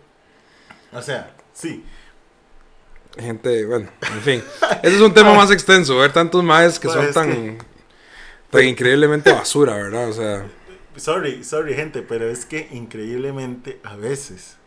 [0.92, 1.84] O sea, sí.
[3.18, 4.44] Gente, bueno, en fin.
[4.84, 5.98] Ese es un tema más extenso.
[5.98, 7.58] Ver tantos maes que son tan,
[8.50, 10.10] tan increíblemente basura, ¿verdad?
[10.10, 10.46] O sea.
[10.96, 14.58] Sorry, sorry, gente, pero es que increíblemente a veces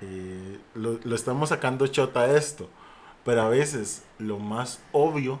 [0.00, 2.68] eh, lo, lo estamos sacando chota esto,
[3.24, 5.38] pero a veces lo más obvio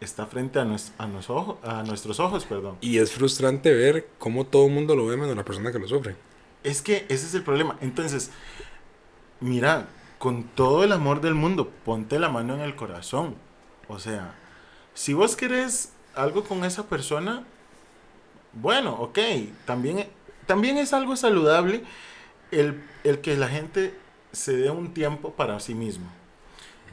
[0.00, 2.76] está frente a, nues- a, nos- ojo- a nuestros ojos, perdón.
[2.80, 5.88] Y es frustrante ver cómo todo el mundo lo ve menos la persona que lo
[5.88, 6.16] sufre.
[6.62, 7.76] Es que ese es el problema.
[7.80, 8.30] Entonces,
[9.40, 13.34] mira, con todo el amor del mundo, ponte la mano en el corazón.
[13.88, 14.34] O sea,
[14.94, 17.44] si vos querés algo con esa persona,
[18.52, 19.18] bueno, ok,
[19.64, 20.06] también,
[20.46, 21.82] también es algo saludable
[22.50, 23.94] el, el que la gente
[24.32, 26.06] se dé un tiempo para sí mismo.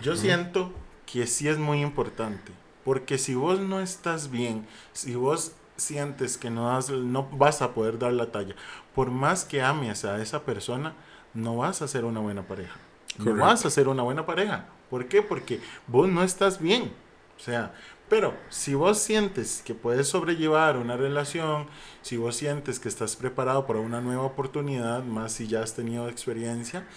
[0.01, 0.71] Yo siento
[1.05, 2.51] que sí es muy importante,
[2.87, 7.73] porque si vos no estás bien, si vos sientes que no, has- no vas a
[7.73, 8.55] poder dar la talla,
[8.95, 10.95] por más que ames a esa persona,
[11.33, 12.77] no vas a ser una buena pareja.
[13.19, 14.67] No vas a ser una buena pareja.
[14.89, 15.21] ¿Por qué?
[15.21, 16.93] Porque vos no estás bien.
[17.35, 17.73] O sea,
[18.09, 21.67] pero si vos sientes que puedes sobrellevar una relación,
[22.01, 26.09] si vos sientes que estás preparado para una nueva oportunidad, más si ya has tenido
[26.09, 26.87] experiencia,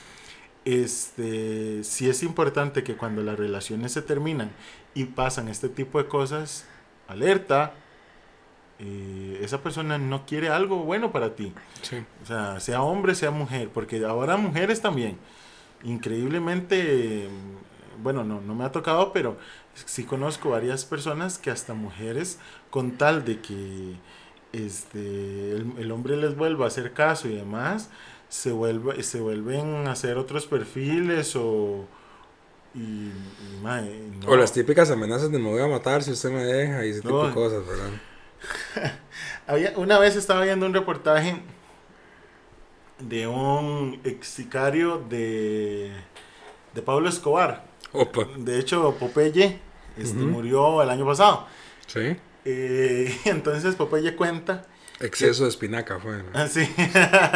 [0.64, 4.53] este, sí es importante que cuando las relaciones se terminan
[4.94, 6.66] y pasan este tipo de cosas,
[7.09, 7.74] alerta,
[8.79, 11.53] eh, esa persona no quiere algo bueno para ti.
[11.83, 11.96] Sí.
[12.22, 15.18] O sea, sea hombre, sea mujer, porque ahora mujeres también.
[15.83, 19.37] Increíblemente, mm, bueno, no, no me ha tocado, pero
[19.74, 22.38] sí conozco varias personas que hasta mujeres,
[22.70, 23.96] con tal de que
[24.53, 27.90] este, el, el hombre les vuelva a hacer caso y demás,
[28.31, 31.87] se, vuelve, se vuelven a hacer otros perfiles o...
[32.74, 34.28] Y, y, mae, no.
[34.28, 37.00] O las típicas amenazas de me voy a matar si usted me deja y ese
[37.00, 37.90] tipo de cosas, ¿verdad?
[39.46, 41.42] Había, una vez estaba viendo un reportaje
[43.00, 45.92] de un ex sicario de,
[46.74, 47.64] de Pablo Escobar.
[47.92, 48.28] Opa.
[48.37, 49.59] De hecho, Popeye
[49.96, 51.46] este, murió el año pasado.
[51.87, 52.16] Sí.
[52.44, 54.66] Eh, entonces Popeye cuenta,
[55.00, 56.22] Exceso de espinaca fue.
[56.22, 56.38] ¿no?
[56.38, 56.61] así,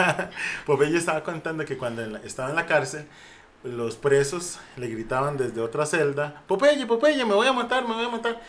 [0.67, 3.07] Popeye estaba contando que cuando estaba en la cárcel,
[3.65, 8.05] los presos le gritaban desde otra celda, Popeye, Popeye, me voy a matar, me voy
[8.05, 8.41] a matar.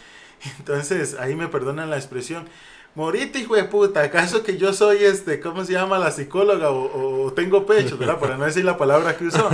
[0.59, 2.47] Entonces, ahí me perdonan la expresión.
[2.93, 5.99] Morite, hijo de puta, ¿acaso que yo soy este, ¿cómo se llama?
[5.99, 8.19] La psicóloga o, o tengo pecho, ¿verdad?
[8.19, 9.49] Para no decir la palabra que usó,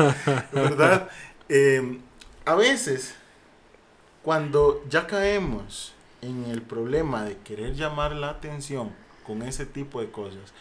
[0.52, 1.10] ¿verdad?
[1.54, 2.00] Eh,
[2.46, 3.14] a veces,
[4.24, 8.94] cuando ya caemos en el problema de querer llamar la atención
[9.28, 10.54] con ese tipo de cosas,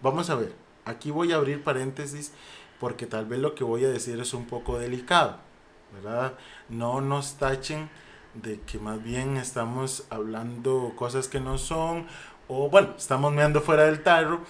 [0.00, 0.54] vamos a ver,
[0.86, 2.32] aquí voy a abrir paréntesis
[2.80, 5.38] porque tal vez lo que voy a decir es un poco delicado,
[5.94, 6.34] ¿verdad?
[6.68, 7.90] No nos tachen
[8.34, 12.06] de que más bien estamos hablando cosas que no son,
[12.46, 14.40] o bueno, estamos meando fuera del tarro,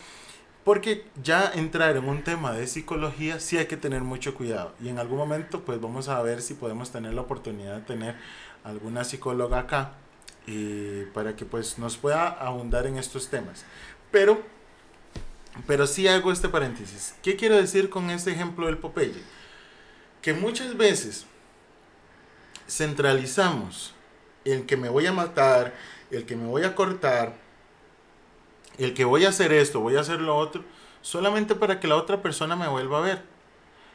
[0.64, 4.74] porque ya entrar en un tema de psicología sí hay que tener mucho cuidado.
[4.82, 8.16] Y en algún momento pues vamos a ver si podemos tener la oportunidad de tener
[8.64, 9.92] alguna psicóloga acá
[10.46, 13.64] eh, para que pues nos pueda ahondar en estos temas.
[14.10, 14.42] Pero,
[15.66, 17.14] pero sí hago este paréntesis.
[17.22, 19.22] ¿Qué quiero decir con este ejemplo del Popeye?
[20.22, 21.26] Que muchas veces
[22.68, 23.94] centralizamos
[24.44, 25.74] el que me voy a matar,
[26.10, 27.34] el que me voy a cortar,
[28.78, 30.64] el que voy a hacer esto, voy a hacer lo otro,
[31.02, 33.22] solamente para que la otra persona me vuelva a ver.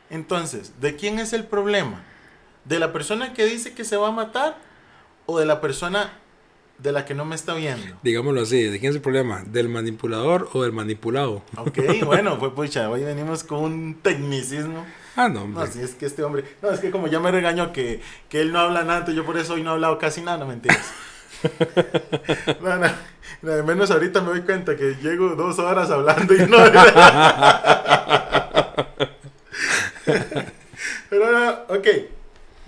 [0.10, 2.04] Entonces, ¿de quién es el problema?
[2.65, 4.58] ¿De la persona que dice que se va a matar
[5.26, 6.12] o de la persona
[6.78, 7.96] de la que no me está viendo?
[8.04, 9.44] Digámoslo así, ¿de quién es el problema?
[9.46, 11.44] ¿Del manipulador o del manipulado?
[11.58, 14.86] Ok, bueno, pues pucha, hoy venimos con un tecnicismo.
[15.16, 15.68] Ah, no, No, hombre.
[15.68, 18.52] si es que este hombre, no, es que como ya me regañó que, que él
[18.52, 20.92] no habla nada, entonces yo por eso hoy no he hablado casi nada, no mentiras.
[22.62, 22.88] no, no,
[23.42, 26.58] no, menos ahorita me doy cuenta que llego dos horas hablando y no.
[31.10, 31.88] Pero no, ok,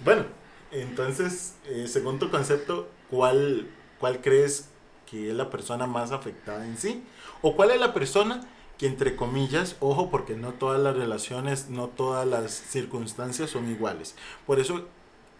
[0.03, 0.25] bueno,
[0.71, 3.67] entonces, eh, según tu concepto, ¿cuál,
[4.05, 4.69] ¿cuál crees
[5.09, 7.03] que es la persona más afectada en sí?
[7.41, 8.41] ¿O cuál es la persona
[8.77, 14.15] que entre comillas, ojo, porque no todas las relaciones, no todas las circunstancias son iguales.
[14.45, 14.85] Por eso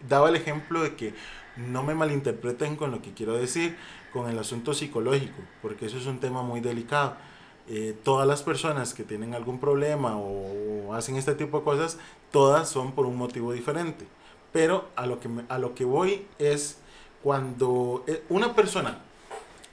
[0.08, 1.14] daba el ejemplo de que
[1.56, 3.76] no me malinterpreten con lo que quiero decir,
[4.12, 7.16] con el asunto psicológico, porque eso es un tema muy delicado.
[7.68, 11.98] Eh, todas las personas que tienen algún problema o, o hacen este tipo de cosas,
[12.30, 14.06] todas son por un motivo diferente.
[14.52, 16.78] Pero a lo que, me- a lo que voy es
[17.26, 19.00] cuando eh, una persona,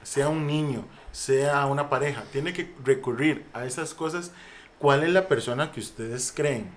[0.02, 4.32] sea un niño, sea una pareja, tiene que recurrir a esas cosas,
[4.80, 6.68] ¿cuál es la persona que ustedes creen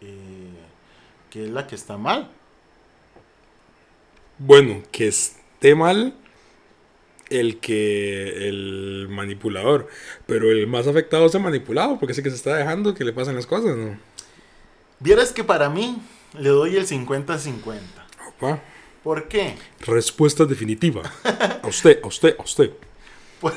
[0.00, 0.54] eh,
[1.30, 2.30] que es la que está mal?
[4.38, 6.14] Bueno, que esté mal
[7.28, 9.88] el que el manipulador,
[10.26, 13.12] pero el más afectado es el manipulado, porque el que se está dejando que le
[13.12, 13.98] pasen las cosas, ¿no?
[15.00, 16.00] Vieras que para mí
[16.38, 17.80] le doy el 50-50.
[18.28, 18.62] Opa.
[19.04, 19.56] ¿Por qué?
[19.80, 21.02] Respuesta definitiva.
[21.62, 22.72] A usted, a usted, a usted.
[23.38, 23.54] Pues,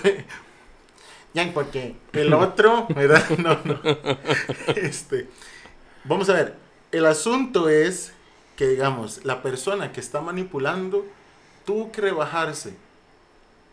[1.34, 3.24] ya, porque el otro, ¿verdad?
[3.38, 3.80] No, no.
[4.76, 5.30] Este,
[6.04, 6.56] vamos a ver,
[6.92, 8.12] el asunto es
[8.58, 11.06] que, digamos, la persona que está manipulando
[11.66, 12.76] tuvo que rebajarse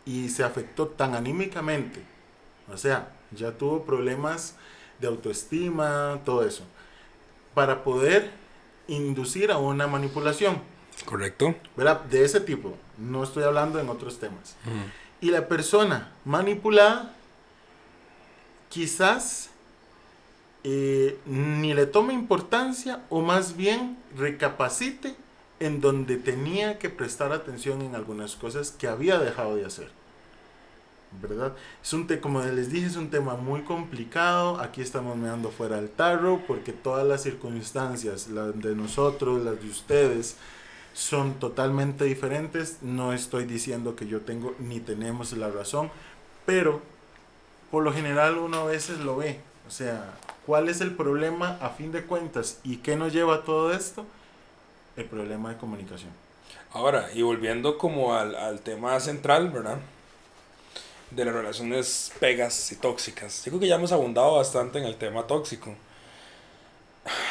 [0.07, 2.03] y se afectó tan anímicamente.
[2.73, 4.55] O sea, ya tuvo problemas
[5.01, 6.63] de autoestima, todo eso,
[7.53, 8.31] para poder
[8.87, 10.74] inducir a una manipulación.
[11.05, 11.55] Correcto.
[11.77, 12.03] ¿Verdad?
[12.05, 12.77] De ese tipo.
[12.99, 14.57] No estoy hablando en otros temas.
[15.21, 17.15] Y la persona manipulada
[18.69, 19.51] quizás
[20.65, 25.15] eh, ni le tome importancia o más bien recapacite
[25.61, 29.91] en donde tenía que prestar atención en algunas cosas que había dejado de hacer.
[31.23, 31.53] ¿Verdad?
[31.83, 34.59] Es un te como les dije, es un tema muy complicado.
[34.59, 39.69] Aquí estamos mirando fuera del tarro porque todas las circunstancias, las de nosotros, las de
[39.69, 40.37] ustedes,
[40.95, 42.79] son totalmente diferentes.
[42.81, 45.91] No estoy diciendo que yo tengo ni tenemos la razón,
[46.47, 46.81] pero
[47.71, 49.41] por lo general uno a veces lo ve.
[49.67, 50.15] O sea,
[50.47, 54.07] ¿cuál es el problema a fin de cuentas y qué nos lleva a todo esto?
[54.97, 56.11] El problema de comunicación.
[56.73, 59.79] Ahora, y volviendo como al, al tema central, ¿verdad?
[61.11, 63.45] De las relaciones pegas y tóxicas.
[63.45, 65.75] Yo creo que ya hemos abundado bastante en el tema tóxico.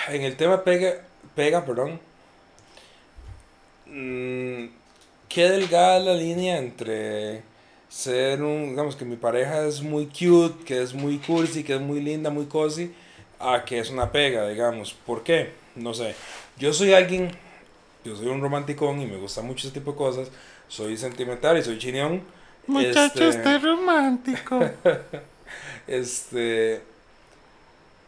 [0.10, 1.02] En el tema pega,
[1.36, 2.00] pega perdón,
[3.94, 4.70] Mm,
[5.30, 7.44] qué delgada la línea entre
[7.88, 11.82] ser un, digamos que mi pareja es muy cute, que es muy cursi, que es
[11.82, 12.92] muy linda, muy cozy,
[13.40, 14.94] a que es una pega, digamos.
[14.94, 15.52] ¿Por qué?
[15.76, 16.16] No sé.
[16.58, 17.32] Yo soy alguien,
[18.04, 20.32] yo soy un romanticón y me gusta mucho ese tipo de cosas.
[20.68, 22.24] Soy sentimental y soy chineón.
[22.66, 23.60] Muchacho, este...
[23.60, 24.60] romántico.
[25.88, 26.82] este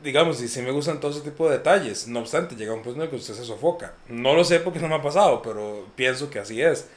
[0.06, 2.08] digamos, y sí me gustan todo ese tipo de detalles.
[2.08, 3.93] No obstante, llega un punto en el que usted se sofoca.
[4.08, 6.88] No lo sé porque no me ha pasado, pero pienso que así es.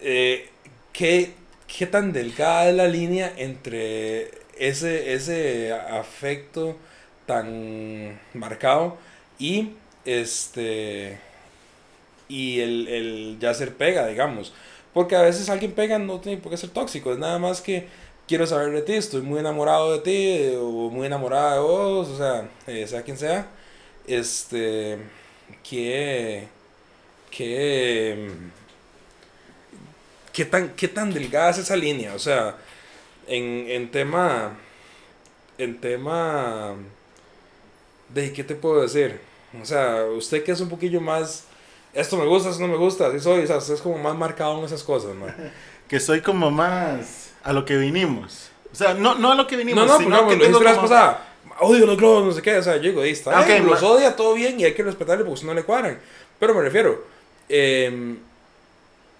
[0.00, 0.48] Eh,
[0.92, 1.34] ¿qué,
[1.66, 6.76] ¿Qué tan delgada es la línea entre ese, ese afecto
[7.26, 8.96] tan marcado
[9.38, 9.72] y
[10.04, 11.20] este
[12.28, 14.54] y el, el ya ser pega, digamos?
[14.94, 17.86] Porque a veces alguien pega no tiene por qué ser tóxico, es nada más que
[18.28, 22.16] quiero saber de ti, estoy muy enamorado de ti, o muy enamorada de vos, o
[22.16, 23.48] sea, eh, sea quien sea,
[24.06, 24.98] este,
[25.68, 26.46] que,
[27.30, 28.30] que,
[30.32, 32.56] qué tan, qué tan delgada es esa línea, o sea,
[33.26, 34.56] en, en tema,
[35.56, 36.74] en tema,
[38.10, 39.20] de qué te puedo decir,
[39.60, 41.44] o sea, usted que es un poquillo más,
[41.94, 44.14] esto me gusta, esto no me gusta, así soy, o sea, usted es como más
[44.16, 45.26] marcado en esas cosas, ¿no?
[45.88, 48.50] que soy como más a lo que vinimos.
[48.72, 50.82] O sea, no, no a lo que vinimos, no, no, sino no, que tengo como...
[50.82, 51.24] pasada.
[51.60, 52.56] Odio los globos, no sé qué.
[52.56, 53.40] O sea, yo digo, ahí está.
[53.40, 55.98] Okay, los odia todo bien y hay que respetarle porque si no le cuadran.
[56.38, 57.04] Pero me refiero,
[57.48, 58.16] eh,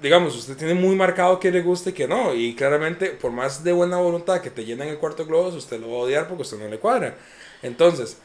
[0.01, 2.35] digamos, usted tiene muy marcado que le guste y que no.
[2.35, 5.91] Y claramente, por más de buena voluntad que te llenen el cuarto globos, usted lo
[5.91, 7.17] va a odiar porque usted no le cuadra.
[7.63, 8.19] Entonces,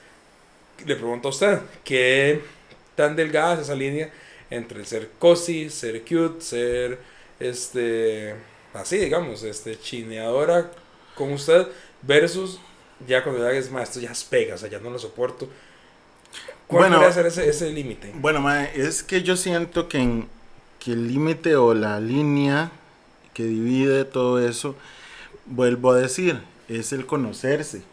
[0.85, 2.41] le pregunto a usted, ¿qué
[2.95, 4.11] tan delgada es esa línea
[4.49, 6.99] entre el ser cozy, ser cute, ser
[7.39, 8.35] este
[8.73, 10.71] así, digamos, este, chineadora
[11.15, 11.67] con usted
[12.01, 12.59] versus
[13.07, 15.47] ya cuando ya es más, esto ya es pega, o sea, ya no lo soporto.
[16.67, 18.11] ¿Cuál bueno, ser ese, ese límite?
[18.15, 20.23] Bueno, es que yo siento que,
[20.79, 22.71] que el límite o la línea
[23.33, 24.75] que divide todo eso,
[25.45, 27.83] vuelvo a decir, es el conocerse,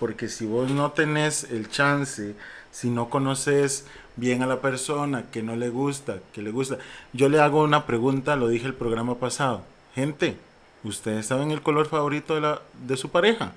[0.00, 2.34] porque si vos no tenés el chance,
[2.70, 3.84] si no conoces
[4.16, 6.78] bien a la persona, que no le gusta, que le gusta,
[7.12, 9.62] yo le hago una pregunta, lo dije el programa pasado,
[9.96, 10.36] Gente,
[10.84, 13.52] ¿ustedes saben el color favorito de, la, de su pareja?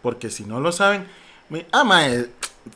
[0.00, 1.06] Porque si no lo saben,
[1.50, 2.30] me, ah, mae,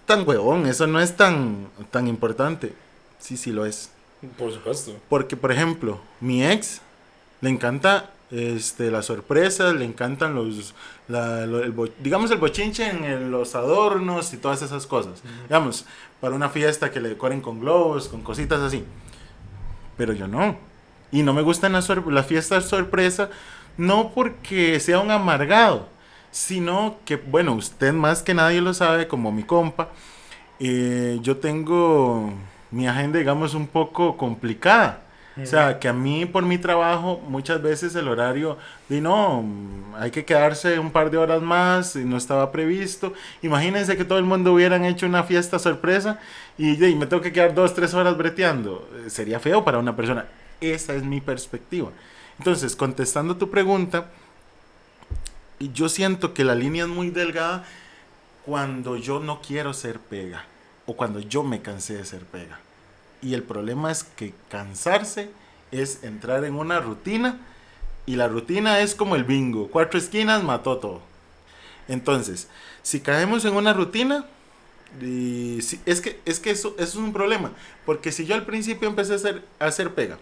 [0.05, 2.75] tan huevón, eso no es tan, tan importante.
[3.19, 3.91] Sí, sí lo es.
[4.37, 4.95] Por supuesto.
[5.09, 6.83] Porque, por ejemplo, mi ex
[7.41, 10.75] le encanta este, las sorpresas, le encantan los,
[12.01, 15.23] digamos, el bochinche en los adornos y todas esas cosas.
[15.45, 15.87] Digamos,
[16.21, 18.85] para una fiesta que le decoren con globos, con cositas así.
[19.97, 20.68] Pero yo no.
[21.11, 23.31] Y no me gustan las, las fiestas sorpresa,
[23.77, 25.89] no porque sea un amargado,
[26.31, 29.89] sino que, bueno, usted más que nadie lo sabe, como mi compa,
[30.61, 32.33] eh, yo tengo
[32.71, 35.05] mi agenda, digamos, un poco complicada.
[35.41, 39.45] O sea, que a mí por mi trabajo muchas veces el horario, de no,
[39.97, 43.13] hay que quedarse un par de horas más y no estaba previsto.
[43.43, 46.19] Imagínense que todo el mundo hubieran hecho una fiesta sorpresa
[46.57, 48.89] y, y me tengo que quedar dos, tres horas breteando.
[48.97, 50.27] Eh, sería feo para una persona.
[50.61, 51.93] Esa es mi perspectiva.
[52.39, 54.11] Entonces, contestando tu pregunta,
[55.61, 57.65] yo siento que la línea es muy delgada
[58.45, 60.45] cuando yo no quiero ser pega
[60.87, 62.61] o cuando yo me cansé de ser pega.
[63.23, 65.31] Y el problema es que cansarse
[65.71, 67.41] es entrar en una rutina
[68.07, 69.69] Y la rutina es como el bingo.
[69.71, 71.03] Cuatro esquinas mató todo.
[71.89, 72.49] Entonces,
[72.83, 74.27] si caemos en una rutina,
[75.01, 77.53] es que, es que eso, es un problema.
[77.87, 80.19] Porque si yo al principio empecé a a hacer pega,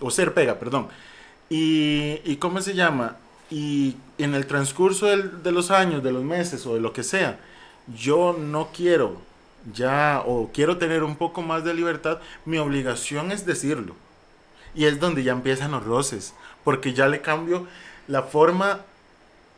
[0.00, 0.88] o ser pega, perdón,
[1.48, 3.16] y, y ¿cómo se llama?
[3.50, 7.38] Y en el transcurso de los años, de los meses o de lo que sea,
[7.86, 9.18] yo no quiero
[9.72, 13.94] ya o quiero tener un poco más de libertad, mi obligación es decirlo.
[14.74, 16.34] Y es donde ya empiezan los roces,
[16.64, 17.66] porque ya le cambio
[18.08, 18.80] la forma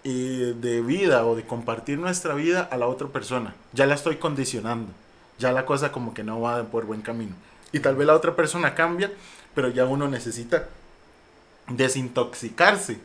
[0.05, 3.55] eh, de vida o de compartir nuestra vida a la otra persona.
[3.73, 4.93] Ya la estoy condicionando.
[5.39, 7.35] Ya la cosa como que no va por buen camino.
[7.73, 9.11] Y tal vez la otra persona cambia,
[9.57, 10.69] pero ya uno necesita
[11.67, 12.99] desintoxicarse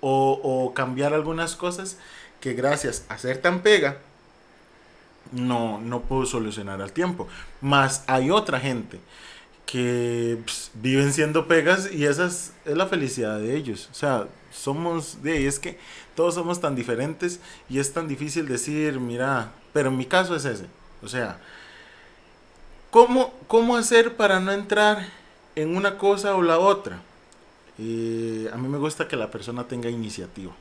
[0.00, 1.98] o, cambiar algunas cosas
[2.40, 3.98] que gracias a ser tan pega,
[5.32, 7.26] no, no puedo solucionar al tiempo.
[7.60, 9.00] Más hay otra gente
[9.66, 13.88] que pues, viven siendo pegas y esa es, la felicidad de ellos.
[13.90, 15.76] O sea, somos de es que
[16.14, 20.66] todos somos tan diferentes y es tan difícil decir, mira, pero mi caso es ese.
[21.02, 21.40] O sea,
[22.90, 25.19] ¿cómo, cómo hacer para no entrar
[25.56, 26.96] en una cosa o la otra?
[26.96, 30.52] A mí me gusta que la persona tenga iniciativa.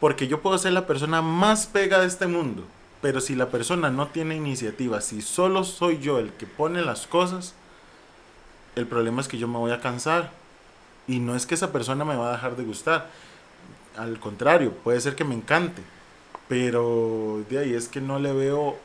[0.00, 2.64] Porque yo puedo ser la persona más pega de este mundo,
[3.00, 7.06] pero si la persona no tiene iniciativa, si solo soy yo el que pone las
[7.06, 7.54] cosas,
[8.74, 10.32] el problema es que yo me voy a cansar.
[11.08, 13.10] Y no es que esa persona me va a dejar de gustar.
[13.96, 15.82] Al contrario, puede ser que me encante.
[16.48, 18.78] Pero de ahí es que no le veo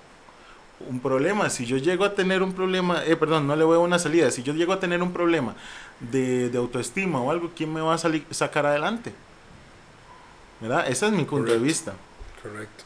[0.80, 1.50] un problema.
[1.50, 4.32] Si yo llego a tener un problema, eh, perdón, no le veo una salida.
[4.32, 5.56] Si yo llego a tener un problema
[6.00, 9.14] de, de autoestima o algo, ¿quién me va a salir, sacar adelante?
[10.60, 10.88] ¿Verdad?
[10.88, 11.94] Ese es mi punto de vista.
[12.42, 12.84] Correcto.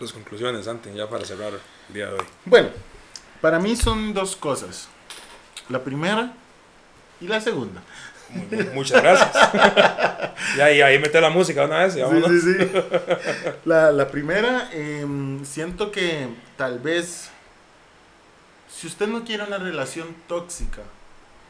[0.00, 1.54] las conclusiones, antes ya para cerrar
[1.88, 2.24] el día de hoy?
[2.44, 2.68] Bueno,
[3.40, 4.88] para mí son dos cosas.
[5.68, 6.32] La primera
[7.20, 7.82] y la segunda.
[8.74, 10.34] Muchas gracias.
[10.56, 11.94] y ahí, ahí mete la música una vez.
[11.94, 12.70] sí, sí, sí.
[13.64, 17.30] La, la primera, em, siento que tal vez,
[18.68, 20.82] si usted no quiere una relación tóxica,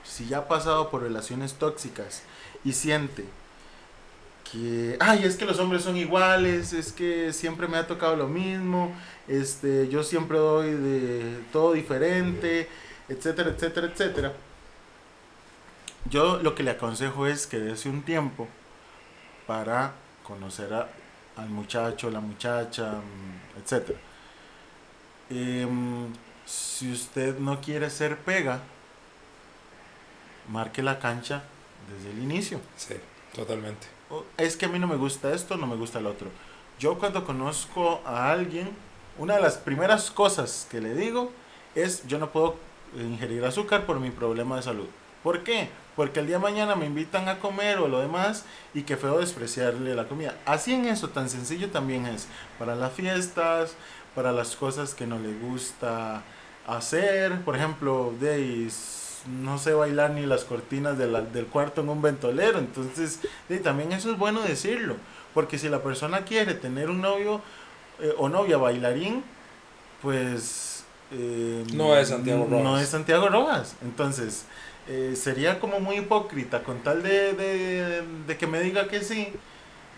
[0.04, 2.22] si ya ha pasado por relaciones tóxicas
[2.64, 3.24] y siente
[4.54, 8.28] que, ay, es que los hombres son iguales, es que siempre me ha tocado lo
[8.28, 8.94] mismo,
[9.28, 12.68] este, yo siempre doy de todo diferente,
[13.08, 14.32] etcétera, etcétera, etcétera
[16.10, 18.48] yo lo que le aconsejo es que dése un tiempo
[19.46, 19.92] para
[20.22, 23.96] conocer al muchacho, la muchacha, mm, etc.
[25.30, 26.12] Em,
[26.44, 28.60] si usted no quiere ser pega,
[30.48, 31.42] marque la cancha
[31.90, 32.60] desde el inicio.
[32.76, 32.94] Sí,
[33.34, 33.93] totalmente.
[34.36, 36.28] Es que a mí no me gusta esto, no me gusta el otro.
[36.78, 38.70] Yo cuando conozco a alguien,
[39.18, 41.30] una de las primeras cosas que le digo
[41.74, 42.56] es yo no puedo
[42.96, 44.86] ingerir azúcar por mi problema de salud.
[45.22, 45.68] ¿Por qué?
[45.96, 48.44] Porque el día de mañana me invitan a comer o lo demás
[48.74, 50.36] y que feo despreciarle la comida.
[50.44, 52.26] Así en eso tan sencillo también es.
[52.58, 53.74] Para las fiestas,
[54.14, 56.22] para las cosas que no le gusta
[56.66, 57.40] hacer.
[57.42, 58.38] Por ejemplo, de
[59.26, 62.58] no sé bailar ni las cortinas del cuarto en un ventolero.
[62.58, 64.96] Entonces, de, también eso es bueno decirlo.
[65.32, 67.40] Porque si la persona quiere tener un novio
[68.00, 69.24] eh, o novia bailarín,
[70.02, 70.84] pues...
[71.12, 72.64] Eh, no es Santiago Rojas.
[72.64, 73.76] No es Santiago Rojas.
[73.82, 74.44] Entonces,
[74.88, 79.28] eh, sería como muy hipócrita con tal de, de, de, que me diga que sí.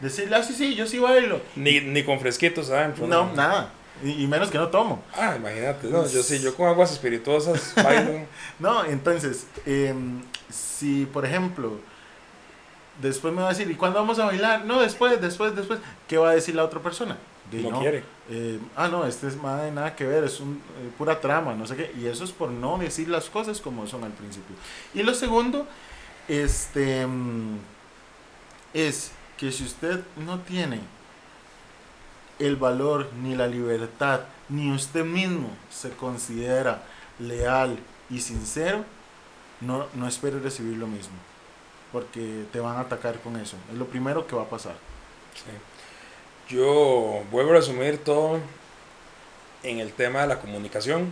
[0.01, 1.41] Decirle, ah, sí, sí, yo sí bailo.
[1.55, 2.95] Ni, ni con fresquitos, ¿saben?
[3.09, 3.73] No, nada.
[4.05, 5.03] Y, menos que no tomo.
[5.15, 5.89] Ah, imagínate.
[5.89, 8.27] No, yo sí, yo con aguas espirituosas bailo.
[8.59, 11.79] no, entonces, em, si por ejemplo,
[13.01, 14.65] después me va a decir, ¿y cuándo vamos a bailar?
[14.65, 15.81] No, después, después, después.
[16.09, 17.17] ¿Qué va a decir la otra persona?
[17.51, 18.03] de No no, quiere.
[18.29, 21.55] eh, ah, no, este es más de nada que ver, es un, eh, pura trama,
[21.55, 21.93] no sé qué.
[21.99, 24.57] Y eso es por no decir las cosas como son al principio.
[24.95, 25.67] Y lo segundo,
[26.29, 27.59] este, mm,
[28.75, 30.81] es que si usted no tiene
[32.39, 36.83] el valor ni la libertad, ni usted mismo se considera
[37.19, 37.79] leal
[38.11, 38.85] y sincero,
[39.61, 41.15] no, no espere recibir lo mismo.
[41.93, 43.57] Porque te van a atacar con eso.
[43.71, 44.75] Es lo primero que va a pasar.
[46.49, 48.39] Yo vuelvo a resumir todo
[49.63, 51.11] en el tema de la comunicación.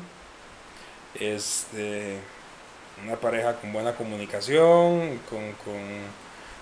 [1.14, 2.18] Este,
[3.05, 5.81] una pareja con buena comunicación, con, con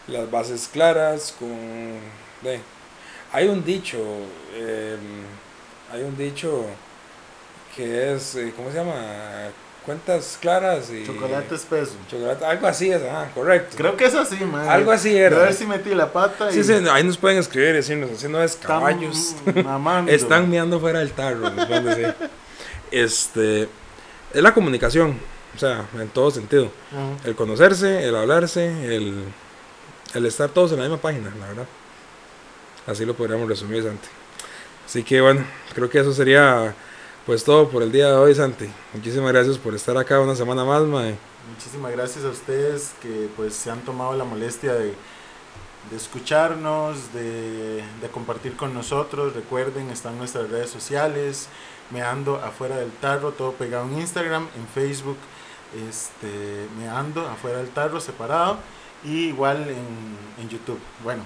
[0.06, 1.98] las bases claras, con...
[3.32, 3.98] hay un dicho,
[4.54, 4.96] eh,
[5.92, 6.64] hay un dicho
[7.74, 8.94] que es, eh, ¿cómo se llama?
[9.84, 11.04] Cuentas claras y...
[11.04, 11.94] Chocolate espeso.
[12.08, 13.74] Chocolate, algo así es, ah, correcto.
[13.76, 14.68] Creo que es así, man.
[14.68, 15.38] Algo así A era.
[15.38, 18.28] ver si metí la pata y Sí, sí, ahí nos pueden escribir y decirnos, así
[18.28, 19.34] no es caballos.
[20.06, 22.14] Están meando fuera del tarro, nos pueden decir.
[22.92, 23.62] Este,
[24.32, 25.18] es la comunicación,
[25.56, 26.70] o sea, en todo sentido.
[27.24, 29.24] El conocerse, el hablarse, el,
[30.14, 31.66] el estar todos en la misma página, la verdad.
[32.86, 34.08] Así lo podríamos resumir, Santi.
[34.86, 36.74] Así que bueno, creo que eso sería
[37.24, 38.68] pues todo por el día de hoy, Santi.
[38.92, 41.16] Muchísimas gracias por estar acá una semana más, mae.
[41.54, 44.94] Muchísimas gracias a ustedes que pues se han tomado la molestia de,
[45.90, 49.34] de escucharnos, de, de compartir con nosotros.
[49.34, 51.48] Recuerden, están nuestras redes sociales,
[51.90, 55.18] Meando Afuera del Tarro, todo pegado en Instagram, en Facebook,
[55.88, 58.58] este, Meando Afuera del Tarro separado
[59.04, 60.78] y igual en, en YouTube.
[61.02, 61.24] Bueno,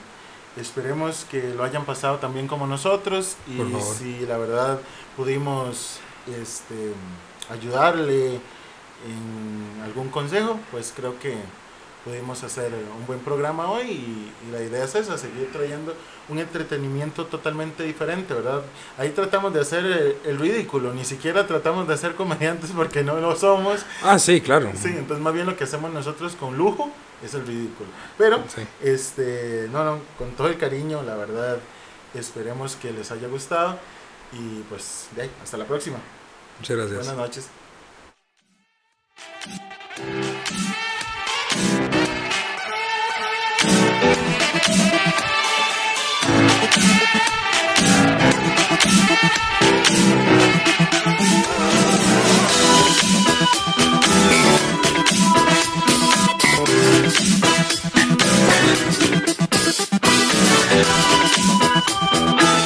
[0.57, 4.81] esperemos que lo hayan pasado también como nosotros y si la verdad
[5.17, 6.93] pudimos este,
[7.51, 8.41] ayudarle
[9.07, 11.37] en algún consejo, pues creo que
[12.05, 15.93] pudimos hacer un buen programa hoy y, y la idea es esa, seguir trayendo
[16.29, 18.63] un entretenimiento totalmente diferente, ¿verdad?
[18.97, 23.17] Ahí tratamos de hacer el, el ridículo, ni siquiera tratamos de ser comediantes porque no
[23.17, 23.85] lo somos.
[24.03, 24.71] Ah, sí, claro.
[24.81, 26.91] Sí, entonces más bien lo que hacemos nosotros con lujo
[27.23, 27.89] es el ridículo.
[28.19, 28.43] Pero,
[28.83, 31.59] este, no, no, con todo el cariño, la verdad,
[32.15, 33.79] esperemos que les haya gustado
[34.33, 35.99] y pues, de ahí, hasta la próxima.
[36.59, 36.99] Muchas gracias.
[36.99, 37.51] Buenas noches.・
[57.19, 57.23] は
[62.63, 62.66] い。